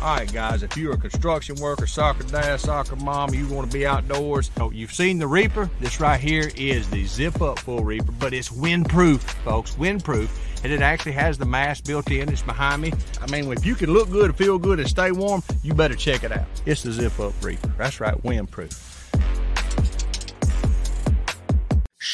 [0.01, 3.77] All right, guys, if you're a construction worker, soccer dad, soccer mom, you want to
[3.77, 5.69] be outdoors, oh, you've seen the Reaper.
[5.79, 10.29] This right here is the zip up full Reaper, but it's windproof, folks, windproof.
[10.63, 12.29] And it actually has the mast built in.
[12.29, 12.93] It's behind me.
[13.21, 16.23] I mean, if you can look good, feel good, and stay warm, you better check
[16.23, 16.47] it out.
[16.65, 17.71] It's the zip up Reaper.
[17.77, 18.90] That's right, windproof.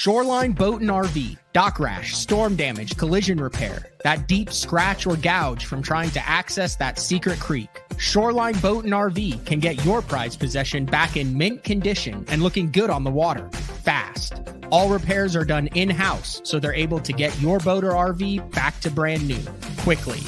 [0.08, 5.66] Shoreline Boat and RV, dock rash, storm damage, collision repair, that deep scratch or gouge
[5.66, 7.82] from trying to access that secret creek.
[7.98, 12.72] Shoreline Boat and RV can get your prized possession back in mint condition and looking
[12.72, 13.50] good on the water
[13.84, 14.42] fast.
[14.72, 18.50] All repairs are done in house, so they're able to get your boat or RV
[18.54, 19.44] back to brand new
[19.80, 20.22] quickly.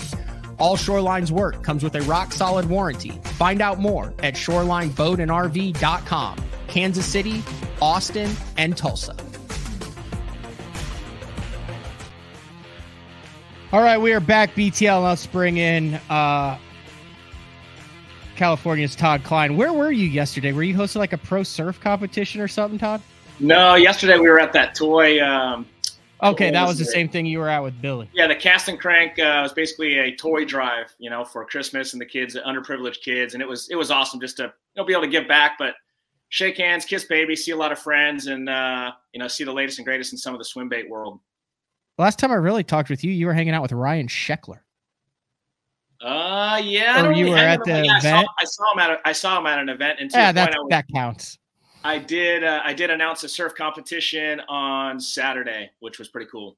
[0.57, 3.11] All Shoreline's work comes with a rock solid warranty.
[3.38, 6.38] Find out more at shorelineboatandrv.com.
[6.67, 7.41] Kansas City,
[7.82, 9.15] Austin, and Tulsa.
[13.72, 14.55] All right, we are back.
[14.55, 15.03] BTL.
[15.03, 16.57] Let's bring in uh,
[18.36, 19.55] California's Todd Kline.
[19.55, 20.53] Where were you yesterday?
[20.53, 22.99] Were you hosting like a pro surf competition or something, Todd?
[23.39, 25.24] No, yesterday we were at that toy.
[25.24, 25.65] Um,
[26.22, 28.09] Okay, that was was the same thing you were at with Billy.
[28.11, 31.93] yeah, the cast and crank uh, was basically a toy drive, you know, for Christmas
[31.93, 34.51] and the kids, the underprivileged kids, and it was it was awesome just to you
[34.76, 35.76] know be able to give back, but
[36.28, 39.53] shake hands, kiss baby, see a lot of friends, and uh, you know see the
[39.53, 41.22] latest and greatest in some of the swim bait world.
[42.00, 44.60] Last time I really talked with you, you were hanging out with Ryan Sheckler.
[46.02, 46.93] Uh, yeah.
[46.95, 48.28] I Or don't you really were at the Yeah, I saw, event?
[48.39, 50.58] I saw him at a, I saw him at an event, and Yeah, that I,
[50.70, 51.38] that counts.
[51.84, 56.58] I did uh, I did announce a surf competition on Saturday, which was pretty cool.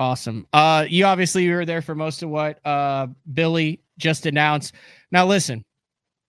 [0.00, 0.46] Awesome.
[0.54, 4.74] Uh, you obviously were there for most of what uh Billy just announced.
[5.12, 5.62] Now, listen,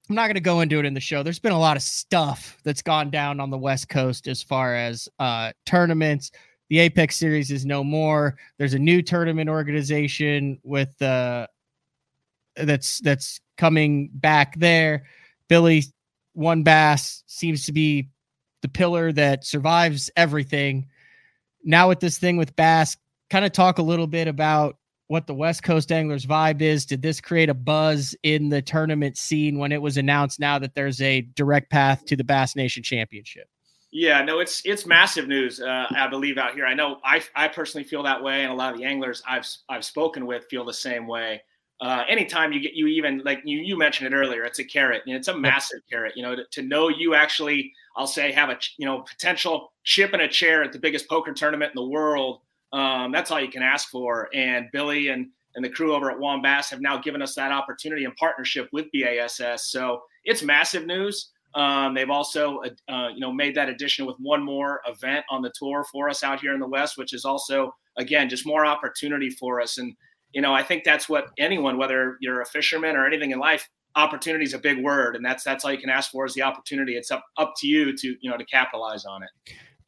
[0.10, 1.24] I'm not going to go into it in the show.
[1.24, 4.76] There's been a lot of stuff that's gone down on the West Coast as far
[4.76, 6.32] as uh tournaments.
[6.70, 8.38] The Apex Series is no more.
[8.58, 11.48] There's a new tournament organization with uh
[12.56, 15.06] that's that's coming back there.
[15.48, 15.84] Billy
[16.36, 18.10] WON Bass seems to be
[18.62, 20.88] the pillar that survives everything.
[21.64, 22.98] Now with this thing with bass,
[23.30, 26.86] kind of talk a little bit about what the West Coast Anglers vibe is.
[26.86, 30.76] Did this create a buzz in the tournament scene when it was announced now that
[30.76, 33.48] there's a direct path to the Bass Nation Championship?
[33.92, 35.60] Yeah, no, it's it's massive news.
[35.60, 36.66] Uh, I believe out here.
[36.66, 39.48] I know I I personally feel that way, and a lot of the anglers I've
[39.68, 41.42] I've spoken with feel the same way.
[41.82, 45.04] Uh, anytime you get you even like you you mentioned it earlier, it's a carrot
[45.08, 46.14] and it's a massive carrot.
[46.16, 50.14] You know, to, to know you actually, I'll say, have a you know potential chip
[50.14, 53.50] in a chair at the biggest poker tournament in the world um, that's all you
[53.50, 54.30] can ask for.
[54.34, 57.52] And Billy and and the crew over at WON Bass have now given us that
[57.52, 59.72] opportunity in partnership with BASS.
[59.72, 61.32] So it's massive news.
[61.56, 65.42] Um, they've also, uh, uh, you know, made that addition with one more event on
[65.42, 68.66] the tour for us out here in the West, which is also, again, just more
[68.66, 69.78] opportunity for us.
[69.78, 69.96] And
[70.32, 73.68] you know, I think that's what anyone, whether you're a fisherman or anything in life,
[73.96, 76.44] opportunity is a big word, and that's that's all you can ask for is the
[76.44, 76.96] opportunity.
[76.96, 79.30] It's up up to you to you know to capitalize on it.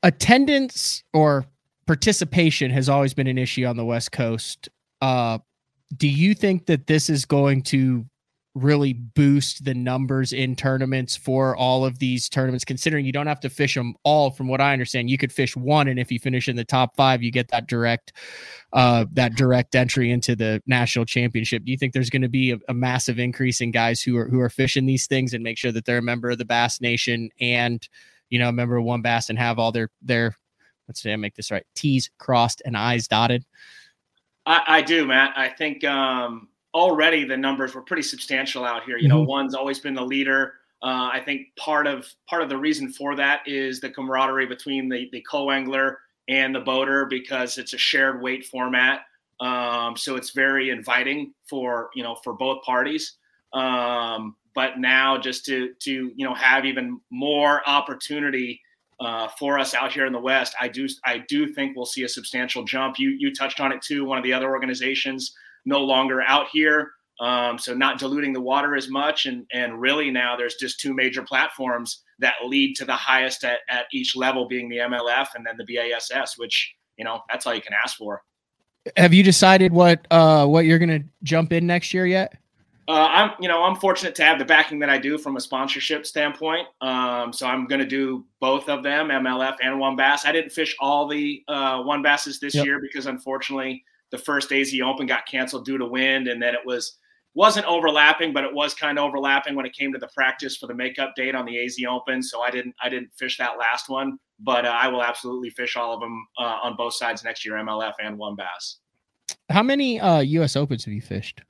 [0.04, 1.46] Attendance or
[1.86, 4.70] participation has always been an issue on the West Coast.
[5.02, 5.38] Uh,
[5.96, 8.06] do you think that this is going to
[8.54, 13.40] really boost the numbers in tournaments for all of these tournaments considering you don't have
[13.40, 16.20] to fish them all from what i understand you could fish one and if you
[16.20, 18.12] finish in the top five you get that direct
[18.74, 22.52] uh that direct entry into the national championship do you think there's going to be
[22.52, 25.58] a, a, massive increase in guys who are who are fishing these things and make
[25.58, 27.88] sure that they're a member of the bass nation and
[28.30, 30.36] you know a member of WON Bass and have all their their
[30.92, 31.66] let's say I make this right.
[31.76, 33.46] T's crossed and I's dotted.
[34.46, 35.34] I, I do, Matt.
[35.38, 38.98] I think um, already the numbers were pretty substantial out here.
[38.98, 39.18] You mm-hmm.
[39.18, 40.54] know, one's always been the leader.
[40.84, 44.90] Uh, I think part of part of the reason for that is the camaraderie between
[44.90, 49.02] the the co-angler and the boater because it's a shared weight format.
[49.40, 53.18] Um, so it's very inviting for you know for both parties.
[53.54, 58.60] Um, but now just to to you know have even more opportunity
[59.00, 62.04] uh, for us out here in the West, I do I do think we'll see
[62.04, 62.98] a substantial jump.
[62.98, 64.04] You you touched on it too.
[64.04, 65.36] One of the other organizations
[65.66, 70.10] no longer out here, um, so not diluting the water as much, and and really
[70.10, 74.48] now there's just two major platforms that lead to the highest at, at each level,
[74.48, 77.98] being the MLF and then the BASS, which you know that's all you can ask
[77.98, 78.24] for.
[78.98, 82.34] Have you decided what uh, what you're going to jump in next year yet?
[82.88, 85.40] Uh, I'm, you know, I'm fortunate to have the backing that I do from a
[85.40, 86.68] sponsorship standpoint.
[86.82, 90.26] Um, so I'm going to do both of them, MLF and WON Bass.
[90.26, 92.66] I didn't fish all the uh, WON Basses this yep.
[92.66, 96.62] year because unfortunately the first AZ Open got canceled due to wind, and then it
[96.66, 96.98] was
[97.34, 100.68] wasn't overlapping, but it was kind of overlapping when it came to the practice for
[100.68, 102.22] the makeup date on the AZ Open.
[102.22, 105.76] So I didn't I didn't fish that last one, but uh, I will absolutely fish
[105.78, 108.78] all of them uh, on both sides next year, MLF and WON Bass.
[109.50, 110.56] How many U.S.
[110.56, 111.42] Uh, Opens have you fished?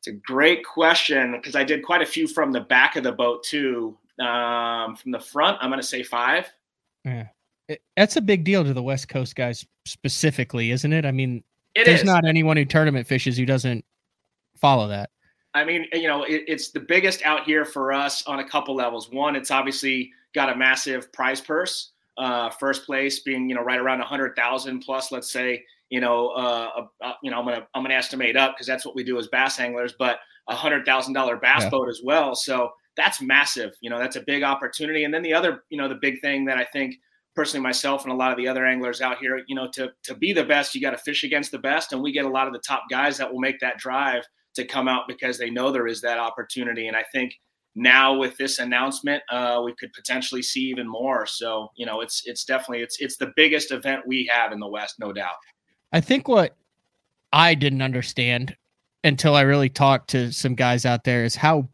[0.00, 3.12] It's a great question because I did quite a few from the back of the
[3.12, 3.96] boat too.
[4.18, 6.52] Um, from the front, I'm going to say five.
[7.04, 7.28] Yeah,
[7.68, 11.04] it, that's a big deal to the West Coast guys specifically, isn't it?
[11.04, 11.42] I mean,
[11.74, 12.06] it there's is.
[12.06, 13.84] not anyone who tournament fishes who doesn't
[14.56, 15.10] follow that.
[15.54, 18.74] I mean, you know, it, it's the biggest out here for us on a couple
[18.74, 19.10] levels.
[19.10, 21.90] One, it's obviously got a massive prize purse.
[22.18, 26.00] Uh, first place being, you know, right around a hundred thousand plus, let's say, you
[26.00, 29.02] know, uh, uh, you know, I'm gonna I'm gonna estimate up because that's what we
[29.02, 31.70] do as bass anglers, but a hundred thousand dollar bass yeah.
[31.70, 32.34] boat as well.
[32.34, 33.72] So that's massive.
[33.80, 35.04] You know, that's a big opportunity.
[35.04, 36.96] And then the other, you know, the big thing that I think
[37.34, 40.14] personally myself and a lot of the other anglers out here, you know, to to
[40.14, 42.46] be the best, you got to fish against the best, and we get a lot
[42.46, 44.24] of the top guys that will make that drive
[44.54, 46.88] to come out because they know there is that opportunity.
[46.88, 47.38] And I think
[47.74, 51.26] now with this announcement, uh, we could potentially see even more.
[51.26, 54.68] So you know, it's it's definitely it's it's the biggest event we have in the
[54.68, 55.36] West, no doubt.
[55.92, 56.56] I think what
[57.32, 58.56] I didn't understand
[59.04, 61.68] until I really talked to some guys out there is how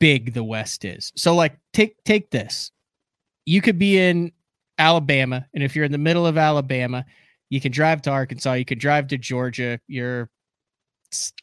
[0.00, 1.12] big the West is.
[1.16, 2.72] So like take take this.
[3.44, 4.32] You could be in
[4.78, 7.04] Alabama and if you're in the middle of Alabama,
[7.50, 9.80] you can drive to Arkansas, you could drive to Georgia.
[9.86, 10.30] You're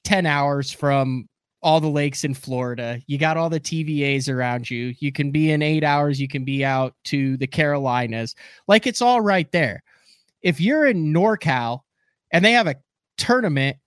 [0.03, 1.27] 10 hours from
[1.63, 3.01] all the lakes in Florida.
[3.07, 4.93] You got all the TVAs around you.
[4.99, 8.35] You can be in 8 hours, you can be out to the Carolinas.
[8.67, 9.83] Like it's all right there
[10.45, 11.81] if you're in NorCal
[12.31, 12.75] and they have a
[13.17, 13.77] tournament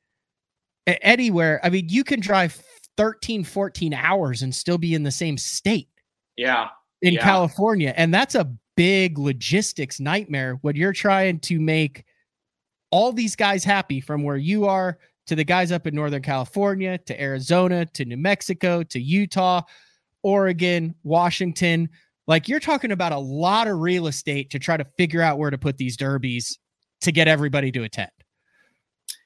[0.86, 2.60] anywhere, I mean, you can drive
[2.96, 5.88] 13, 14 hours and still be in the same state.
[6.36, 6.66] Yeah.
[7.00, 7.22] In yeah.
[7.22, 7.94] California.
[7.96, 12.04] And that's a big logistics nightmare when you're trying to make
[12.92, 16.96] all these guys happy from where you are to the guys up in Northern California
[16.96, 19.62] to Arizona to New Mexico to Utah,
[20.22, 21.88] Oregon, Washington.
[22.28, 25.50] Like you're talking about a lot of real estate to try to figure out where
[25.50, 26.56] to put these derbies
[27.00, 28.12] to get everybody to attend.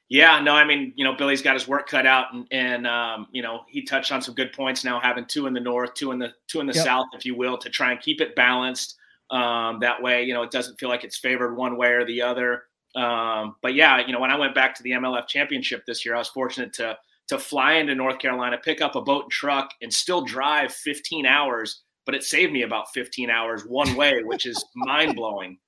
[0.08, 3.26] Yeah, no, I mean, you know, Billy's got his work cut out, and, and um,
[3.32, 6.10] you know, he touched on some good points now, having two in the north, two
[6.10, 6.84] in the two in the yep.
[6.84, 8.96] south, if you will, to try and keep it balanced.
[9.32, 12.22] Um, that way, you know, it doesn't feel like it's favored one way or the
[12.22, 12.64] other.
[12.94, 16.14] Um, but yeah, you know, when I went back to the MLF championship this year,
[16.14, 19.70] I was fortunate to to fly into North Carolina, pick up a boat and truck,
[19.80, 21.82] and still drive 15 hours.
[22.04, 25.58] But it saved me about 15 hours one way, which is mind blowing.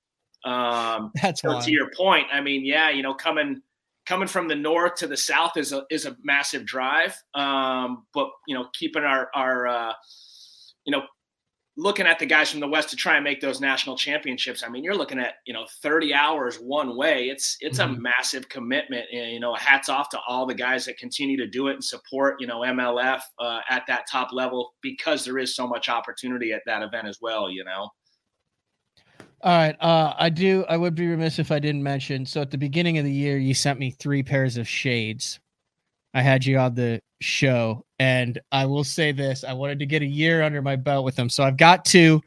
[0.43, 2.27] Um, That's so to your point.
[2.31, 3.61] I mean, yeah, you know, coming
[4.05, 7.15] coming from the north to the south is a is a massive drive.
[7.33, 9.93] Um, but you know, keeping our our uh,
[10.85, 11.03] you know
[11.77, 14.69] looking at the guys from the west to try and make those national championships i
[14.69, 17.95] mean you're looking at you know 30 hours one way it's it's mm-hmm.
[17.95, 21.47] a massive commitment and you know hats off to all the guys that continue to
[21.47, 25.55] do it and support you know mlf uh, at that top level because there is
[25.55, 27.89] so much opportunity at that event as well you know
[29.41, 29.75] all right.
[29.79, 30.65] Uh, I do.
[30.67, 32.25] I would be remiss if I didn't mention.
[32.25, 35.39] So at the beginning of the year, you sent me three pairs of shades.
[36.15, 40.01] I had you on the show, and I will say this: I wanted to get
[40.01, 42.21] a year under my belt with them, so I've got two.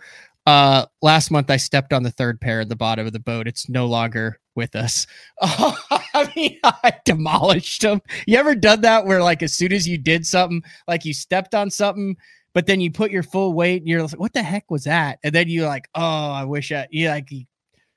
[0.46, 3.46] Uh, last month I stepped on the third pair at the bottom of the boat.
[3.46, 5.06] It's no longer with us.
[5.42, 5.76] Oh,
[6.14, 8.00] I mean, I demolished them.
[8.26, 11.54] You ever done that where, like, as soon as you did something, like you stepped
[11.54, 12.16] on something
[12.58, 15.20] but then you put your full weight and you're like, what the heck was that?
[15.22, 17.30] And then you're like, oh, I wish I, you like,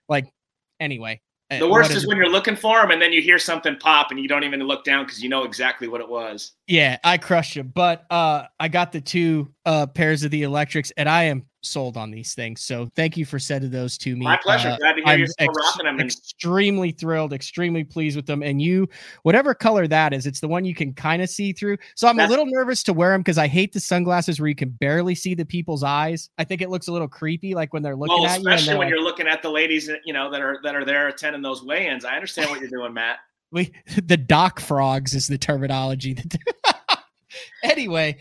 [0.08, 0.32] like,
[0.80, 1.22] anyway.
[1.52, 3.76] Eh, the worst is, is when you're looking for them and then you hear something
[3.76, 6.54] pop and you don't even look down because you know exactly what it was.
[6.68, 7.64] Yeah, I crushed you.
[7.64, 11.98] But uh, I got the two uh, pairs of the electrics and I am sold
[11.98, 12.62] on these things.
[12.62, 14.26] So thank you for sending those to me.
[14.26, 14.70] My pleasure.
[14.70, 16.00] Uh, Glad to hear I'm you're still ex- rocking them.
[16.00, 18.44] Extremely thrilled, extremely pleased with them.
[18.44, 18.88] And you,
[19.24, 21.78] whatever color that is, it's the one you can kind of see through.
[21.96, 24.50] So I'm That's- a little nervous to wear them because I hate the sunglasses where
[24.50, 26.30] you can barely see the people's eyes.
[26.38, 28.50] I think it looks a little creepy, like when they're looking well, at you.
[28.50, 31.08] Especially when like, you're looking at the ladies, you know, that are that are there
[31.08, 32.06] attending those weigh-ins.
[32.06, 33.20] I understand what you're doing, Matt.
[33.54, 33.74] We
[34.06, 36.18] the dock frogs is the terminology.
[37.64, 38.18] anyway,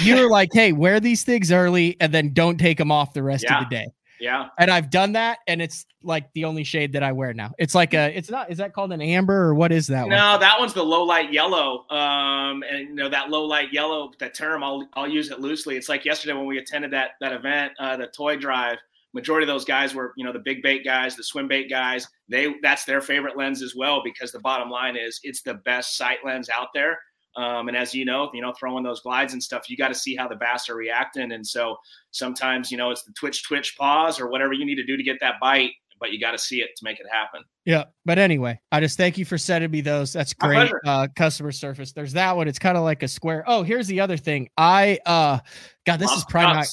[0.00, 3.22] you were like, hey, wear these things early and then don't take them off the
[3.22, 3.58] rest yeah.
[3.58, 3.86] of the day.
[4.20, 4.48] Yeah.
[4.58, 7.52] And I've done that and it's like the only shade that I wear now.
[7.58, 10.16] It's like a it's not is that called an amber or what is that no,
[10.16, 10.40] one?
[10.40, 11.84] that one's the low light yellow.
[11.90, 15.76] Um and you know that low light yellow that term I'll I'll use it loosely.
[15.76, 18.78] It's like yesterday when we attended that that event, uh the toy drive.
[19.12, 22.06] Majority of those guys were, you know, the big bait guys, the swim bait guys.
[22.28, 25.96] They that's their favorite lens as well because the bottom line is it's the best
[25.96, 26.98] sight lens out there.
[27.36, 29.94] Um, and as you know, you know, throwing those glides and stuff, you got to
[29.94, 31.32] see how the bass are reacting.
[31.32, 31.76] And so
[32.10, 35.02] sometimes, you know, it's the twitch, twitch, pause, or whatever you need to do to
[35.02, 37.42] get that bite, but you got to see it to make it happen.
[37.66, 37.84] Yeah.
[38.06, 40.14] But anyway, I just thank you for sending me those.
[40.14, 40.72] That's great.
[40.86, 41.92] Uh, customer service.
[41.92, 42.48] There's that one.
[42.48, 43.44] It's kind of like a square.
[43.46, 44.48] Oh, here's the other thing.
[44.56, 45.40] I, uh,
[45.84, 46.66] God, this is probably not,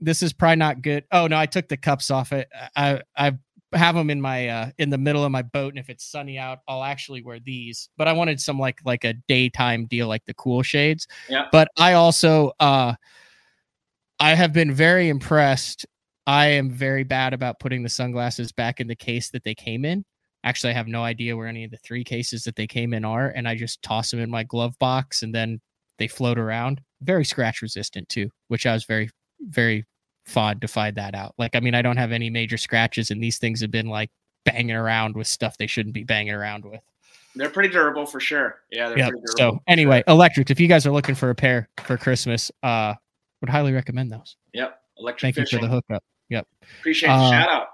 [0.00, 1.04] this is probably not good.
[1.12, 2.48] Oh no, I took the cups off it.
[2.76, 3.38] I, I
[3.74, 6.38] have them in my uh in the middle of my boat and if it's sunny
[6.38, 7.88] out i'll actually wear these.
[7.96, 11.06] But i wanted some like like a daytime deal like the cool shades.
[11.28, 11.46] Yeah.
[11.52, 12.94] But i also uh
[14.20, 15.86] i have been very impressed.
[16.26, 19.84] I am very bad about putting the sunglasses back in the case that they came
[19.84, 20.04] in.
[20.44, 23.04] Actually i have no idea where any of the three cases that they came in
[23.04, 25.60] are and i just toss them in my glove box and then
[25.98, 26.80] they float around.
[27.02, 29.10] Very scratch resistant too which i was very
[29.42, 29.84] very
[30.28, 31.34] FOD to find that out.
[31.38, 34.10] Like, I mean, I don't have any major scratches, and these things have been like
[34.44, 36.80] banging around with stuff they shouldn't be banging around with.
[37.34, 38.60] They're pretty durable for sure.
[38.70, 38.94] Yeah.
[38.94, 39.12] Yep.
[39.36, 40.50] So anyway, electric.
[40.50, 42.94] If you guys are looking for a pair for Christmas, uh,
[43.40, 44.36] would highly recommend those.
[44.54, 44.78] Yep.
[44.98, 45.20] Electric.
[45.20, 45.60] Thank fishing.
[45.60, 46.04] you for the hookup.
[46.30, 46.46] Yep.
[46.80, 47.68] Appreciate uh, the shout out.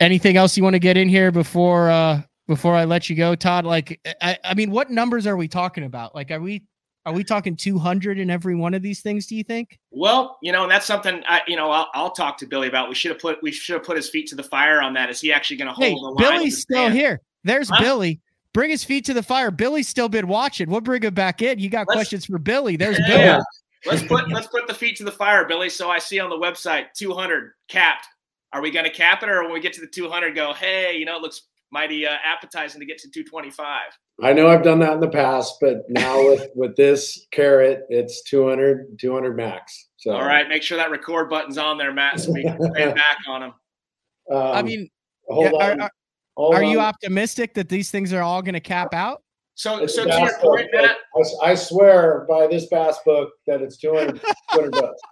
[0.00, 3.36] Anything else you want to get in here before uh before I let you go,
[3.36, 3.64] Todd?
[3.64, 6.16] Like, I, I mean, what numbers are we talking about?
[6.16, 6.64] Like, are we
[7.06, 9.26] are we talking 200 in every one of these things?
[9.26, 9.78] Do you think?
[9.90, 12.88] Well, you know, and that's something I, you know, I'll, I'll talk to Billy about.
[12.88, 15.08] We should have put we should have put his feet to the fire on that.
[15.08, 16.16] Is he actually going to hold hey, the line?
[16.16, 16.94] Billy's still stand?
[16.94, 17.20] here.
[17.44, 17.80] There's huh?
[17.80, 18.20] Billy.
[18.52, 19.50] Bring his feet to the fire.
[19.50, 20.68] Billy's still been watching.
[20.68, 21.58] We'll bring him back in.
[21.58, 22.76] You got let's, questions for Billy?
[22.76, 23.24] There's yeah, Billy.
[23.24, 23.40] Yeah.
[23.86, 25.70] Let's put let's put the feet to the fire, Billy.
[25.70, 28.06] So I see on the website 200 capped.
[28.52, 30.96] Are we going to cap it, or when we get to the 200, go, hey,
[30.96, 33.80] you know, it looks mighty uh, appetizing to get to 225?
[34.22, 38.22] I know I've done that in the past, but now with with this carrot, it's
[38.24, 39.88] 200 200 max.
[39.96, 42.92] So all right, make sure that record button's on there, Matt, so we can pay
[42.92, 43.54] back on them.
[44.30, 44.88] Um, I mean,
[45.28, 45.80] hold yeah, on.
[45.80, 45.90] Are,
[46.36, 49.22] are, are you optimistic that these things are all going to cap out?
[49.60, 50.96] So, it's so to your point, Matt,
[51.42, 54.18] I, I, swear by this bass book that it's 200,
[54.54, 55.02] 200 bucks.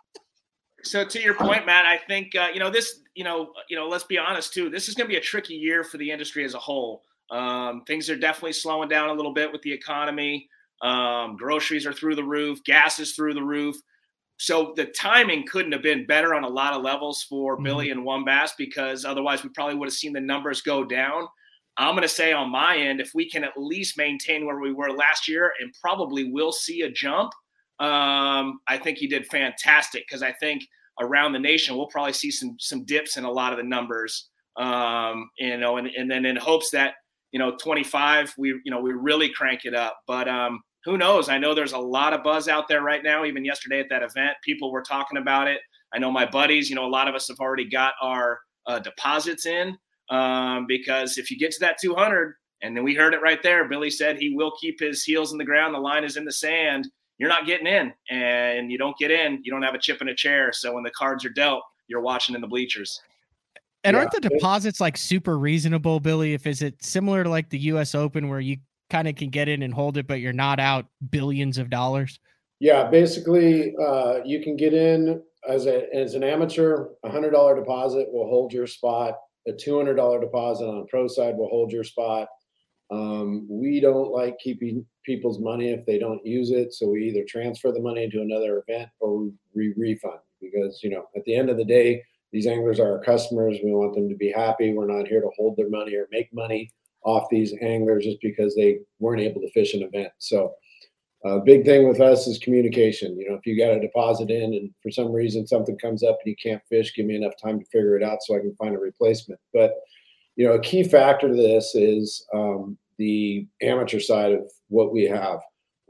[0.88, 3.00] So to your point, Matt, I think uh, you know this.
[3.14, 3.88] You know, you know.
[3.88, 4.70] Let's be honest too.
[4.70, 7.02] This is going to be a tricky year for the industry as a whole.
[7.30, 10.48] Um, things are definitely slowing down a little bit with the economy.
[10.80, 13.76] Um, groceries are through the roof, gas is through the roof.
[14.38, 17.64] So the timing couldn't have been better on a lot of levels for mm-hmm.
[17.64, 21.26] Billy and WON Bass because otherwise we probably would have seen the numbers go down.
[21.76, 24.72] I'm going to say on my end, if we can at least maintain where we
[24.72, 27.32] were last year and probably will see a jump,
[27.80, 30.64] um, I think he did fantastic because I think
[31.00, 34.28] around the nation we'll probably see some some dips in a lot of the numbers.
[34.56, 36.94] Um, you know, and, and then in hopes that
[37.32, 39.98] you know 25 we you know we really crank it up.
[40.06, 41.28] But um, who knows?
[41.28, 43.24] I know there's a lot of buzz out there right now.
[43.24, 45.60] Even yesterday at that event, people were talking about it.
[45.92, 46.68] I know my buddies.
[46.68, 49.76] You know, a lot of us have already got our uh, deposits in
[50.10, 53.68] um, because if you get to that 200, and then we heard it right there,
[53.68, 55.74] Billy said he will keep his heels in the ground.
[55.74, 56.88] The line is in the sand.
[57.18, 60.08] You're not getting in, and you don't get in, you don't have a chip in
[60.08, 60.52] a chair.
[60.52, 63.00] So when the cards are dealt, you're watching in the bleachers.
[63.84, 64.00] And yeah.
[64.00, 66.34] aren't the deposits like super reasonable, Billy?
[66.34, 67.94] If is it similar to like the U.S.
[67.94, 68.58] Open where you
[68.90, 72.20] kind of can get in and hold it, but you're not out billions of dollars?
[72.60, 76.86] Yeah, basically, uh, you can get in as a as an amateur.
[77.04, 79.14] A hundred dollar deposit will hold your spot
[79.48, 82.28] a $200 deposit on a pro side will hold your spot.
[82.90, 86.72] Um, we don't like keeping people's money if they don't use it.
[86.72, 91.04] So we either transfer the money to another event or we refund because, you know,
[91.16, 93.58] at the end of the day, these anglers are our customers.
[93.62, 94.72] We want them to be happy.
[94.72, 96.70] We're not here to hold their money or make money
[97.02, 100.12] off these anglers just because they weren't able to fish an event.
[100.18, 100.54] So
[101.24, 103.18] a uh, big thing with us is communication.
[103.18, 106.18] You know, if you got a deposit in and for some reason something comes up
[106.24, 108.54] and you can't fish, give me enough time to figure it out so I can
[108.54, 109.40] find a replacement.
[109.52, 109.74] But
[110.38, 115.04] you know, a key factor to this is um, the amateur side of what we
[115.04, 115.40] have.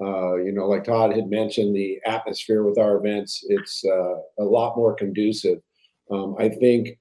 [0.01, 4.45] Uh, you know, like Todd had mentioned, the atmosphere with our events, it's uh, a
[4.45, 5.59] lot more conducive.
[6.11, 6.99] Um, I think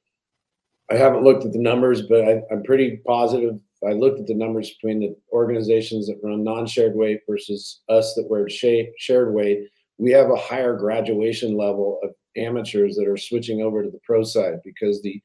[0.92, 4.34] I haven't looked at the numbers, but I, I'm pretty positive I looked at the
[4.34, 10.12] numbers between the organizations that run non-shared weight versus us that wear shared weight, we
[10.12, 14.60] have a higher graduation level of amateurs that are switching over to the pro side
[14.64, 15.22] because the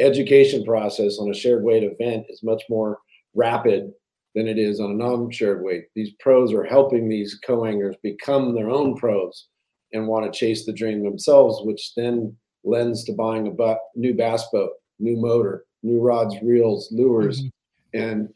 [0.00, 2.98] education process on a shared weight event is much more
[3.34, 3.92] rapid
[4.34, 5.84] than it is on a non-shared weight.
[5.94, 9.48] These pros are helping these co-anglers become their own pros
[9.92, 14.44] and want to chase the dream themselves, which then lends to buying a new bass
[14.52, 17.48] boat, new motor, new rods, reels, lures, mm-hmm
[17.94, 18.28] and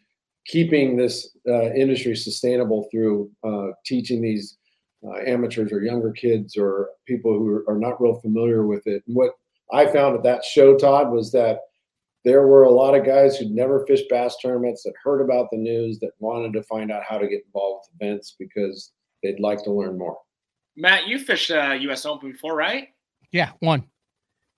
[0.46, 4.58] keeping this uh, industry sustainable through uh, teaching these
[5.06, 9.02] uh, amateurs or younger kids or people who are not real familiar with it.
[9.06, 9.32] And what
[9.72, 11.60] I found at that show, Todd, was that
[12.24, 15.56] there were a lot of guys who'd never fished bass tournaments that heard about the
[15.56, 18.92] news that wanted to find out how to get involved with events because
[19.22, 20.18] they'd like to learn more.
[20.76, 22.06] Matt, you fished uh, U.S.
[22.06, 22.88] Open before, right?
[23.32, 23.84] Yeah, one.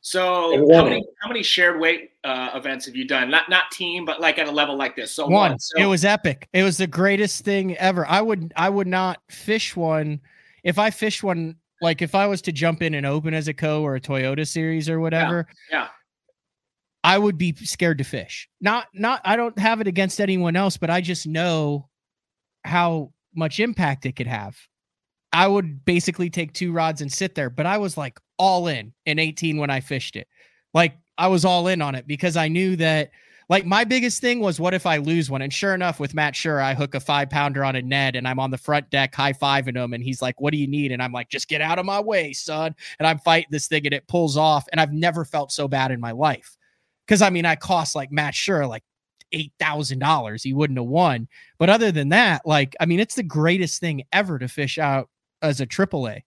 [0.01, 3.31] So how many, how many shared weight uh, events have you done?
[3.31, 5.13] Not not team, but like at a level like this.
[5.13, 5.53] So one.
[5.53, 5.59] one.
[5.59, 6.47] So- it was epic.
[6.53, 8.07] It was the greatest thing ever.
[8.07, 10.21] I would I would not fish one
[10.63, 13.55] if I fish one like if I was to jump in and open as a
[13.55, 15.47] co or a Toyota series or whatever.
[15.71, 15.79] Yeah.
[15.79, 15.89] yeah.
[17.03, 18.49] I would be scared to fish.
[18.61, 21.89] Not not I don't have it against anyone else, but I just know
[22.65, 24.57] how much impact it could have.
[25.33, 28.95] I would basically take two rods and sit there, but I was like all in
[29.05, 30.29] in 18 when I fished it.
[30.73, 33.11] Like I was all in on it because I knew that
[33.49, 35.43] like my biggest thing was what if I lose one?
[35.43, 38.27] And sure enough, with Matt Sure, I hook a five pounder on a Ned and
[38.27, 39.93] I'm on the front deck high fiving him.
[39.93, 40.93] And he's like, What do you need?
[40.93, 42.75] And I'm like, Just get out of my way, son.
[42.99, 44.67] And I'm fighting this thing and it pulls off.
[44.73, 46.57] And I've never felt so bad in my life.
[47.07, 48.85] Cause I mean, I cost like Matt Sure like
[49.33, 50.43] eight thousand dollars.
[50.43, 51.29] He wouldn't have won.
[51.59, 55.11] But other than that, like, I mean, it's the greatest thing ever to fish out
[55.43, 56.23] as a AAA.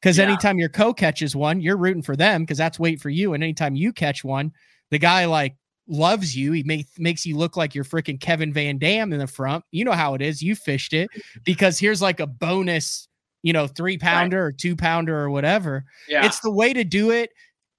[0.00, 0.24] Because yeah.
[0.24, 3.34] anytime your co catches one, you're rooting for them because that's weight for you.
[3.34, 4.52] And anytime you catch one,
[4.90, 5.56] the guy like
[5.88, 6.52] loves you.
[6.52, 9.64] He may, makes you look like you're freaking Kevin Van Dam in the front.
[9.70, 10.42] You know how it is.
[10.42, 11.08] You fished it
[11.44, 13.08] because here's like a bonus,
[13.42, 14.48] you know, three pounder right.
[14.48, 15.84] or two pounder or whatever.
[16.08, 16.26] Yeah.
[16.26, 17.30] It's the way to do it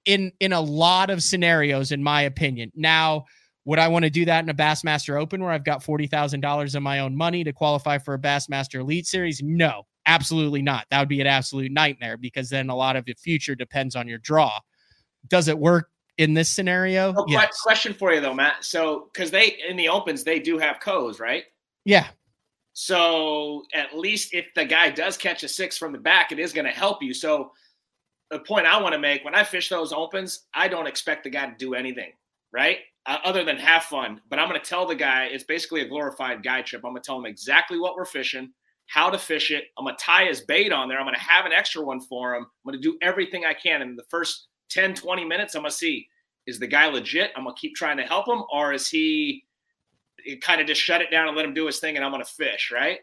[0.04, 2.72] in in a lot of scenarios, in my opinion.
[2.74, 3.26] Now,
[3.64, 6.40] would I want to do that in a Bassmaster Open where I've got forty thousand
[6.40, 9.42] dollars of my own money to qualify for a Bassmaster Elite Series?
[9.42, 10.86] No, Absolutely not.
[10.90, 14.08] That would be an absolute nightmare because then a lot of the future depends on
[14.08, 14.58] your draw.
[15.28, 17.14] Does it work in this scenario?
[17.16, 17.60] Oh, yes.
[17.60, 18.64] Question for you though, Matt.
[18.64, 21.44] So, because they in the opens they do have co's, right?
[21.84, 22.08] Yeah.
[22.74, 26.52] So at least if the guy does catch a six from the back, it is
[26.52, 27.12] going to help you.
[27.12, 27.50] So
[28.30, 31.30] the point I want to make when I fish those opens, I don't expect the
[31.30, 32.12] guy to do anything,
[32.52, 32.78] right?
[33.06, 34.20] Uh, other than have fun.
[34.28, 36.82] But I'm going to tell the guy it's basically a glorified guide trip.
[36.84, 38.52] I'm going to tell him exactly what we're fishing
[38.88, 39.64] how to fish it.
[39.78, 40.98] I'm going to tie his bait on there.
[40.98, 42.44] I'm going to have an extra one for him.
[42.44, 43.82] I'm going to do everything I can.
[43.82, 46.08] in the first 10, 20 minutes, I'm going to see
[46.46, 47.30] is the guy legit?
[47.36, 49.44] I'm going to keep trying to help him, or is he
[50.40, 52.24] kind of just shut it down and let him do his thing, and I'm going
[52.24, 53.00] to fish, right?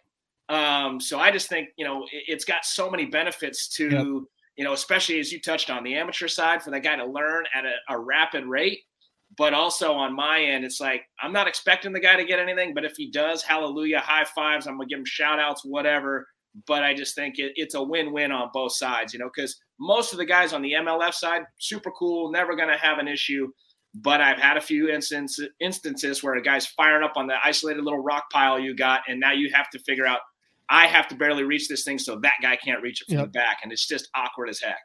[0.50, 4.06] Um, so I just think you know it, has got so many benefits to yep.
[4.58, 7.46] you know, especially as you touched on the amateur side for that guy to learn
[7.54, 8.82] at a, a rapid rate.
[9.38, 12.74] But also on my end, it's like I'm not expecting the guy to get anything,
[12.74, 16.28] but if he does, hallelujah, high fives, I'm gonna give him shout outs, whatever.
[16.68, 20.14] But I just think it, it's a win-win on both sides, you know, because most
[20.14, 23.48] of the guys on the MLF side, super cool, never gonna have an issue.
[23.94, 27.84] But I've had a few instances instances where a guy's firing up on the isolated
[27.84, 30.20] little rock pile you got, and now you have to figure out
[30.70, 33.26] I have to barely reach this thing so that guy can't reach it from yep.
[33.26, 34.82] the back, and it's just awkward as heck.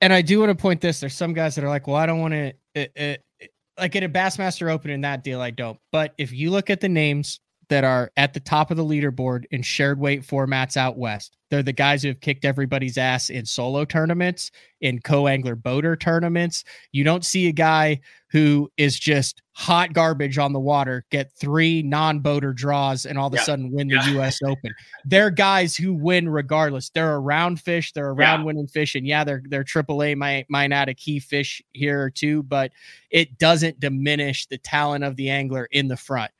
[0.00, 2.06] And I do want to point this: there's some guys that are like, "Well, I
[2.06, 3.46] don't want to." Eh, eh, eh,
[3.78, 5.78] like at a Bassmaster Open in that deal, I don't.
[5.92, 9.44] But if you look at the names that are at the top of the leaderboard
[9.50, 11.36] in shared weight formats out west.
[11.50, 14.50] They're the guys who have kicked everybody's ass in solo tournaments,
[14.80, 16.64] in co angler boater tournaments.
[16.92, 18.00] You don't see a guy
[18.30, 23.26] who is just hot garbage on the water get three non boater draws and all
[23.26, 24.22] of a sudden win the yeah.
[24.22, 24.72] US Open.
[25.04, 26.88] They're guys who win regardless.
[26.88, 28.46] They're around fish, they're around yeah.
[28.46, 28.94] winning fish.
[28.94, 32.72] And yeah, they're they're AAA might might add a key fish here or two, but
[33.10, 36.30] it doesn't diminish the talent of the angler in the front.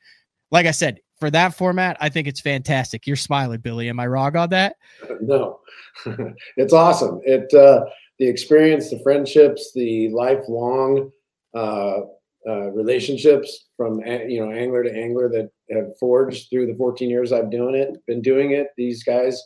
[0.49, 3.07] Like I said, for that format, I think it's fantastic.
[3.07, 3.87] You're smiling, Billy.
[3.87, 4.75] Am I wrong on that?
[5.21, 5.61] No,
[6.57, 7.21] it's awesome.
[7.23, 7.85] It uh,
[8.19, 11.11] the experience, the friendships, the lifelong
[11.55, 11.99] uh,
[12.45, 17.31] uh, relationships from you know angler to angler that have forged through the 14 years
[17.31, 18.05] I've doing it.
[18.05, 18.67] Been doing it.
[18.75, 19.41] These guys,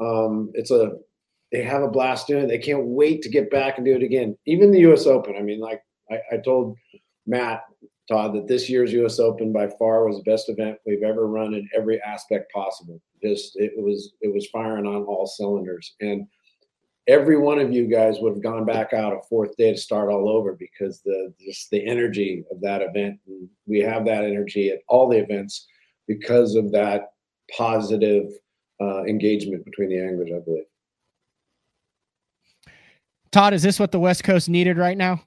[0.00, 0.92] um, it's a
[1.52, 2.48] they have a blast doing it.
[2.48, 4.34] They can't wait to get back and do it again.
[4.46, 5.04] Even the U.S.
[5.04, 5.36] Open.
[5.36, 6.78] I mean, like I, I told
[7.26, 7.64] Matt
[8.08, 9.18] Todd, that this year's U.S.
[9.18, 13.00] Open by far was the best event we've ever run in every aspect possible.
[13.22, 16.26] Just it was it was firing on all cylinders, and
[17.06, 20.10] every one of you guys would have gone back out a fourth day to start
[20.10, 23.18] all over because the just the energy of that event.
[23.66, 25.66] We have that energy at all the events
[26.06, 27.12] because of that
[27.56, 28.30] positive
[28.80, 30.30] uh, engagement between the anglers.
[30.34, 30.64] I believe.
[33.30, 35.22] Todd, is this what the West Coast needed right now?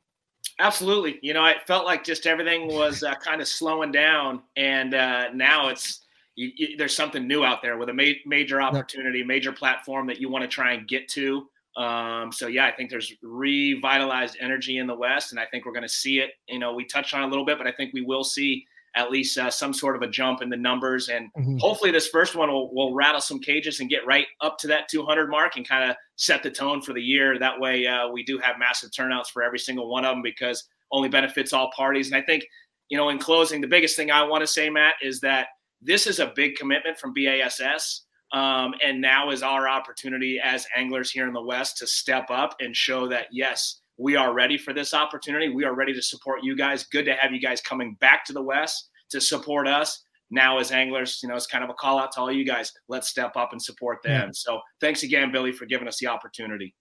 [0.62, 1.18] Absolutely.
[1.24, 5.30] You know, it felt like just everything was uh, kind of slowing down, and uh,
[5.34, 6.06] now it's
[6.36, 10.22] you, you, there's something new out there with a ma- major opportunity, major platform that
[10.22, 11.48] you want to try and get to.
[11.78, 15.72] Um, so yeah, I think there's revitalized energy in the West, and I think we're
[15.72, 16.32] going to see it.
[16.48, 19.12] You know, we touched on a little bit, but I think we will see at
[19.12, 21.10] least uh, some sort of a jump in the numbers.
[21.10, 21.58] And mm-hmm.
[21.58, 24.90] hopefully, this first one will, will rattle some cages and get right up to that
[24.90, 27.40] 200 mark and kind of set the tone for the year.
[27.40, 30.68] That way, uh, we do have massive turnouts for every single one of them because
[30.92, 32.12] only benefits all parties.
[32.12, 32.46] And I think,
[32.90, 35.48] you know, in closing, the biggest thing I want to say, Matt, is that
[35.82, 38.06] this is a big commitment from BASS.
[38.34, 42.56] Um, and now is our opportunity as anglers here in the West to step up
[42.62, 45.50] and show that, yes, we are ready for this opportunity.
[45.50, 46.84] We are ready to support you guys.
[46.86, 50.04] Good to have you guys coming back to the West to support us.
[50.32, 52.74] Now, as anglers, you know, it's kind of a call out to all you guys.
[52.88, 54.28] Let's step up and support them.
[54.28, 54.32] Yeah.
[54.34, 56.74] So, thanks again, Billy, for giving us the opportunity.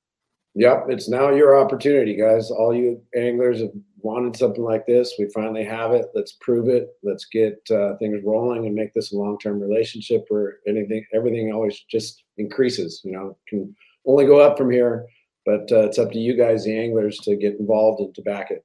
[0.54, 2.50] Yep, it's now your opportunity, guys.
[2.50, 5.14] All you anglers have wanted something like this.
[5.18, 6.06] We finally have it.
[6.14, 6.88] Let's prove it.
[7.02, 11.78] Let's get uh, things rolling and make this a long-term relationship where anything, everything always
[11.90, 13.02] just increases.
[13.04, 13.74] You know, can
[14.06, 15.06] only go up from here
[15.44, 18.50] but uh, it's up to you guys, the anglers, to get involved and to back
[18.50, 18.64] it.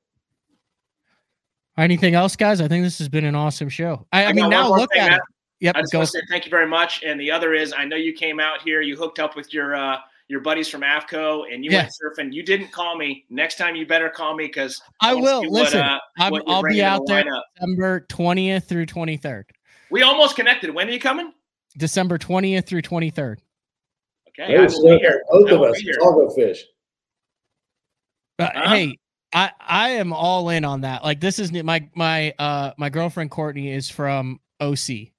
[1.78, 2.61] Anything else, guys?
[2.61, 4.05] I think this has been an awesome show.
[4.13, 5.19] I, I, I mean, now look thing, at Matt.
[5.19, 5.23] it.
[5.61, 7.03] Yep, I just want to say thank you very much.
[7.03, 9.76] And the other is, I know you came out here, you hooked up with your
[9.76, 9.97] uh,
[10.28, 11.84] your buddies from AFTCO, and you yeah.
[11.84, 12.34] went surfing.
[12.34, 13.26] You didn't call me.
[13.30, 15.41] Next time, you better call me because I, will.
[15.49, 19.45] Listen, what, uh, i will be out the there December twentieth through twenty third.
[19.91, 20.73] We almost connected.
[20.73, 21.34] When are you coming?
[21.78, 23.41] December twentieth through twenty third.
[24.38, 24.99] Okay, hey, so
[25.31, 25.81] both of us.
[26.01, 26.65] I'll go fish.
[28.38, 28.69] Uh, huh?
[28.69, 28.97] Hey,
[29.33, 31.03] I I am all in on that.
[31.03, 35.11] Like this is my my uh my girlfriend Courtney is from OC,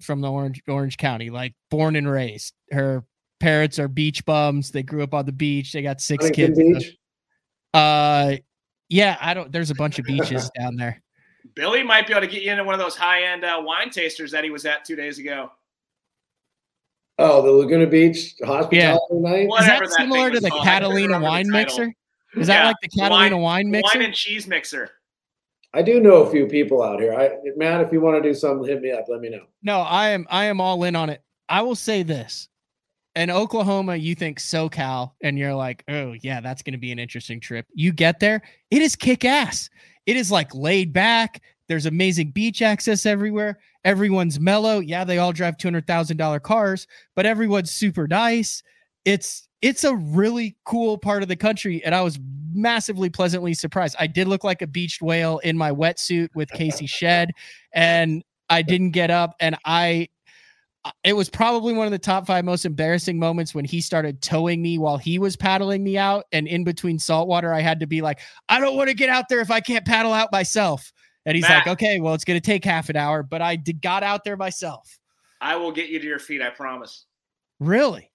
[0.00, 2.54] from the Orange Orange County, like born and raised.
[2.70, 3.04] Her
[3.40, 4.70] parents are beach bums.
[4.70, 5.72] They grew up on the beach.
[5.72, 6.58] They got six kids.
[6.58, 6.96] Beach?
[7.74, 8.36] Uh,
[8.88, 9.52] yeah, I don't.
[9.52, 11.02] There's a bunch of beaches down there.
[11.54, 13.90] Billy might be able to get you into one of those high end uh, wine
[13.90, 15.50] tasters that he was at two days ago.
[17.18, 18.74] Oh, the Laguna Beach hospitality
[19.10, 19.18] yeah.
[19.18, 19.48] night.
[19.48, 21.92] Whatever is that, that similar to the Catalina wine mixer?
[22.36, 23.98] Is that like the Catalina wine, wine mixer?
[23.98, 24.90] Wine and cheese mixer.
[25.72, 27.14] I do know a few people out here.
[27.14, 29.06] I Matt, if you want to do something, hit me up.
[29.08, 29.44] Let me know.
[29.62, 31.22] No, I am I am all in on it.
[31.48, 32.48] I will say this.
[33.14, 37.40] In Oklahoma, you think SoCal, and you're like, oh yeah, that's gonna be an interesting
[37.40, 37.66] trip.
[37.72, 39.70] You get there, it is kick ass.
[40.04, 41.42] It is like laid back.
[41.68, 43.58] There's amazing beach access everywhere.
[43.84, 44.80] Everyone's mellow.
[44.80, 48.62] Yeah, they all drive two hundred thousand dollar cars, but everyone's super nice.
[49.04, 52.18] It's it's a really cool part of the country and i was
[52.52, 56.86] massively pleasantly surprised i did look like a beached whale in my wetsuit with casey
[56.86, 57.30] shed
[57.72, 60.08] and I didn't get up, and I.
[61.02, 64.62] It was probably one of the top five most embarrassing moments when he started towing
[64.62, 66.26] me while he was paddling me out.
[66.30, 69.24] And in between saltwater, I had to be like, I don't want to get out
[69.28, 70.92] there if I can't paddle out myself.
[71.26, 71.66] And he's Matt.
[71.66, 74.22] like, okay, well, it's going to take half an hour, but I did, got out
[74.24, 74.98] there myself.
[75.40, 76.40] I will get you to your feet.
[76.40, 77.04] I promise.
[77.60, 78.10] Really?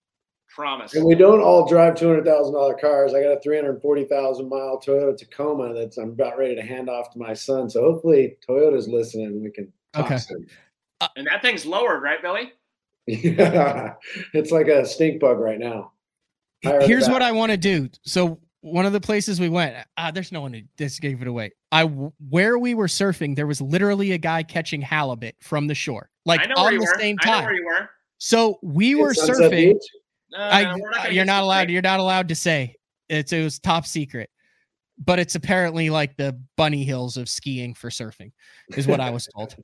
[0.49, 0.95] Promise.
[0.95, 3.13] And we don't all drive two hundred thousand dollar cars.
[3.13, 6.61] I got a three hundred forty thousand mile Toyota Tacoma that's I'm about ready to
[6.61, 7.69] hand off to my son.
[7.69, 9.27] So hopefully Toyota's listening.
[9.27, 10.17] and We can talk Okay.
[10.17, 10.47] soon.
[10.99, 12.51] Uh, and that thing's lowered, right, Billy?
[13.07, 13.93] Yeah,
[14.33, 15.93] it's like a stink bug right now.
[16.63, 17.89] Higher Here's what I want to do.
[18.03, 21.27] So one of the places we went, uh, there's no one to just gave it
[21.27, 21.51] away.
[21.71, 26.09] I where we were surfing, there was literally a guy catching halibut from the shore,
[26.25, 26.99] like I know where on you the were.
[26.99, 27.45] same I know time.
[27.45, 27.89] where you were.
[28.19, 29.49] So we In were surfing.
[29.73, 29.83] Beach?
[30.31, 31.65] No, I, no, not you're not allowed.
[31.65, 31.73] great.
[31.73, 32.75] You're not allowed to say
[33.09, 33.33] it's.
[33.33, 34.29] It was top secret,
[35.03, 38.31] but it's apparently like the bunny hills of skiing for surfing,
[38.77, 39.55] is what I was told.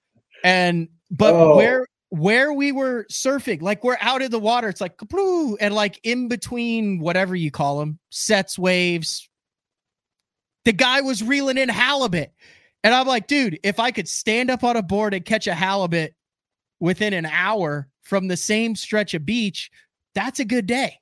[0.44, 1.56] And but Oh.
[1.56, 5.74] where where we were surfing, like we're out in the water, it's like kaploo, and
[5.76, 9.30] like in between whatever you call them, sets, waves.
[10.66, 12.32] The guy was reeling in halibut,
[12.84, 15.54] and I'm like, dude, if I could stand up on a board and catch a
[15.54, 16.14] halibut
[16.80, 19.70] within an hour from the same stretch of beach,
[20.16, 21.00] that's a good day.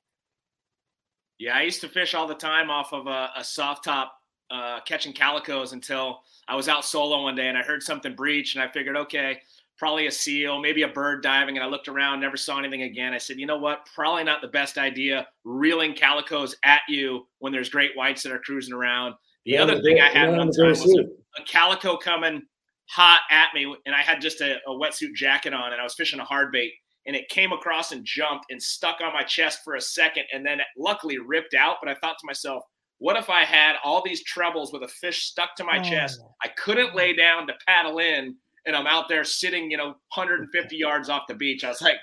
[1.38, 4.14] Yeah, I used to fish all the time off of a, a soft top,
[4.50, 8.54] uh, catching calicos until I was out solo one day and I heard something breach
[8.54, 9.40] and I figured, okay,
[9.78, 11.56] probably a seal, maybe a bird diving.
[11.56, 13.12] And I looked around, never saw anything again.
[13.12, 13.86] I said, you know what?
[13.94, 18.38] Probably not the best idea reeling calicos at you when there's great whites that are
[18.38, 19.14] cruising around.
[19.44, 22.42] The Yeah, other thing I had they're one on time was a, a calico coming
[22.88, 25.94] hot at me, and I had just a, a wetsuit jacket on, and I was
[25.94, 26.72] fishing a hard bait,
[27.06, 30.44] and it came across and jumped and stuck on my chest for a second, and
[30.44, 31.76] then luckily ripped out.
[31.82, 32.62] But I thought to myself,
[32.98, 36.20] what if I had all these trebles with a fish stuck to my chest?
[36.22, 36.34] Oh.
[36.42, 38.36] I couldn't lay down to paddle in,
[38.66, 41.64] and I'm out there sitting, you know, 150 yards off the beach.
[41.64, 41.96] I was like,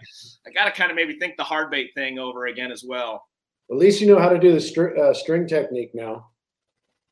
[0.48, 3.26] I got to kind of maybe think the hard bait thing over again as well.
[3.70, 6.30] At least you know how to do the str- uh, string technique now.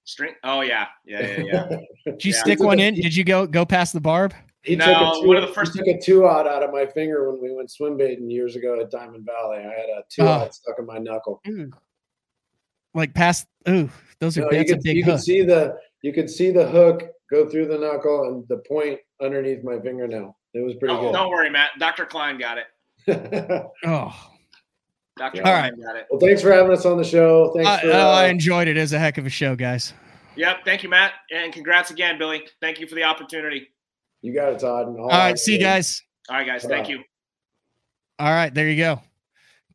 [0.04, 0.34] String.
[0.44, 1.78] Oh yeah, yeah, yeah, yeah.
[2.06, 2.40] Did you Yeah.
[2.40, 2.96] stick one in?
[2.96, 4.34] Did you go go past the barb?
[4.64, 6.64] He No, took a two, one of the first- he took a two odd out
[6.64, 9.60] of my finger when we went swim baiting years ago at Diamond Valley.
[9.60, 10.28] I had a two Oh.
[10.28, 11.42] odd stuck in my knuckle.
[12.94, 13.48] Like past?
[13.70, 13.90] Ooh,
[14.20, 15.16] those are No, you that's a could, big you hook.
[15.16, 19.00] could see the you could see the hook go through the knuckle and the point
[19.22, 20.38] underneath my fingernail.
[20.54, 21.72] It was pretty Don't, don't worry, Matt.
[21.80, 22.06] Dr.
[22.06, 22.66] Kline got it.
[23.84, 24.14] Oh,
[25.18, 25.38] Dr.
[25.38, 25.42] Yeah.
[25.42, 25.74] Kline All right.
[25.82, 26.08] got it.
[26.12, 27.52] well, thanks for having us on the show.
[27.56, 28.78] Thanks I, for oh, I uh, enjoyed it.
[28.78, 29.94] It was a heck of a show, guys.
[30.36, 30.60] Yep.
[30.66, 31.14] Thank you, Matt.
[31.32, 32.44] And congrats again, Billy.
[32.62, 33.68] Thank you for the opportunity.
[34.22, 34.88] you got it, Todd.
[34.88, 36.02] and All right, see you guys.
[36.30, 36.64] All right, guys.
[36.64, 37.04] Thank you.
[38.20, 39.02] All right, there you go.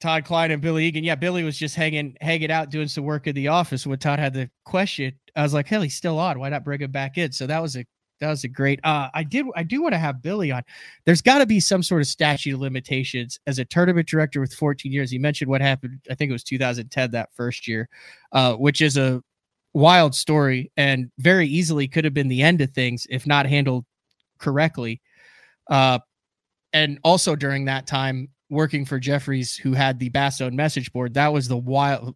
[0.00, 1.04] Todd Kline and Billy Egan.
[1.04, 4.18] Yeah, Billy was just hanging hanging out doing some work in the office when Todd
[4.18, 5.18] had the question.
[5.36, 6.38] I was like, hell, he's still on.
[6.38, 7.32] Why not bring him back in?
[7.32, 7.84] So that was a
[8.20, 10.62] that was a great uh I did I do want to have Billy on.
[11.04, 14.54] There's got to be some sort of statute of limitations as a tournament director with
[14.54, 15.10] 14 years.
[15.10, 17.88] He mentioned what happened, I think it was 2010 that first year,
[18.32, 19.22] uh, which is a
[19.74, 23.84] wild story and very easily could have been the end of things if not handled
[24.38, 25.00] correctly.
[25.70, 25.98] Uh
[26.72, 31.14] and also during that time working for Jeffries, who had the Bass Zone message board,
[31.14, 32.14] that was the wild,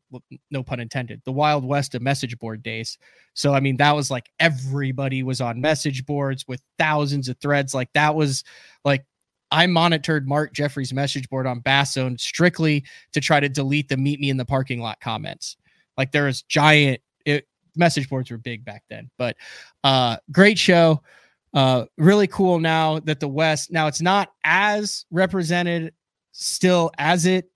[0.51, 2.99] no pun intended, the wild west of message board days.
[3.35, 7.75] So, I mean, that was like everybody was on message boards with thousands of threads.
[7.75, 8.45] Like, that was
[8.85, 9.05] like,
[9.51, 13.97] I monitored Mark Jeffries' message board on Bass Zone strictly to try to delete the
[13.97, 15.57] meet me in the parking lot comments.
[15.97, 19.37] Like, there was giant, it, message boards were big back then, but
[19.83, 21.03] uh, great show.
[21.53, 25.93] Uh, really cool now that the West, now it's not as represented
[26.41, 27.51] still as it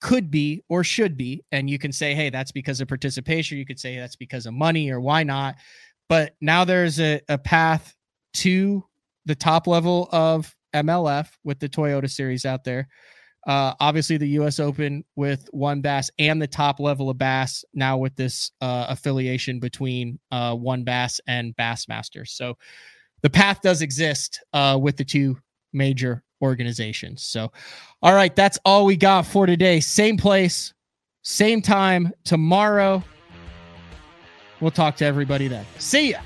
[0.00, 1.44] could be or should be.
[1.52, 3.58] And you can say, hey, that's because of participation.
[3.58, 5.56] You could say that's because of money or why not.
[6.08, 7.94] But now there's a, a path
[8.34, 8.84] to
[9.26, 12.88] the top level of MLF with the Toyota series out there.
[13.46, 14.58] Uh, obviously, the U.S.
[14.58, 19.60] Open with WON Bass and the top level of Bass now with this uh, affiliation
[19.60, 22.28] between uh, WON Bass and Bassmasters.
[22.28, 22.58] So
[23.22, 25.38] the path does exist uh, with the two
[25.72, 27.22] major organizations.
[27.22, 27.52] So,
[28.02, 29.80] all right, that's all we got for today.
[29.80, 30.74] Same place,
[31.22, 33.02] same time tomorrow.
[34.60, 35.64] We'll talk to everybody then.
[35.78, 36.20] See ya.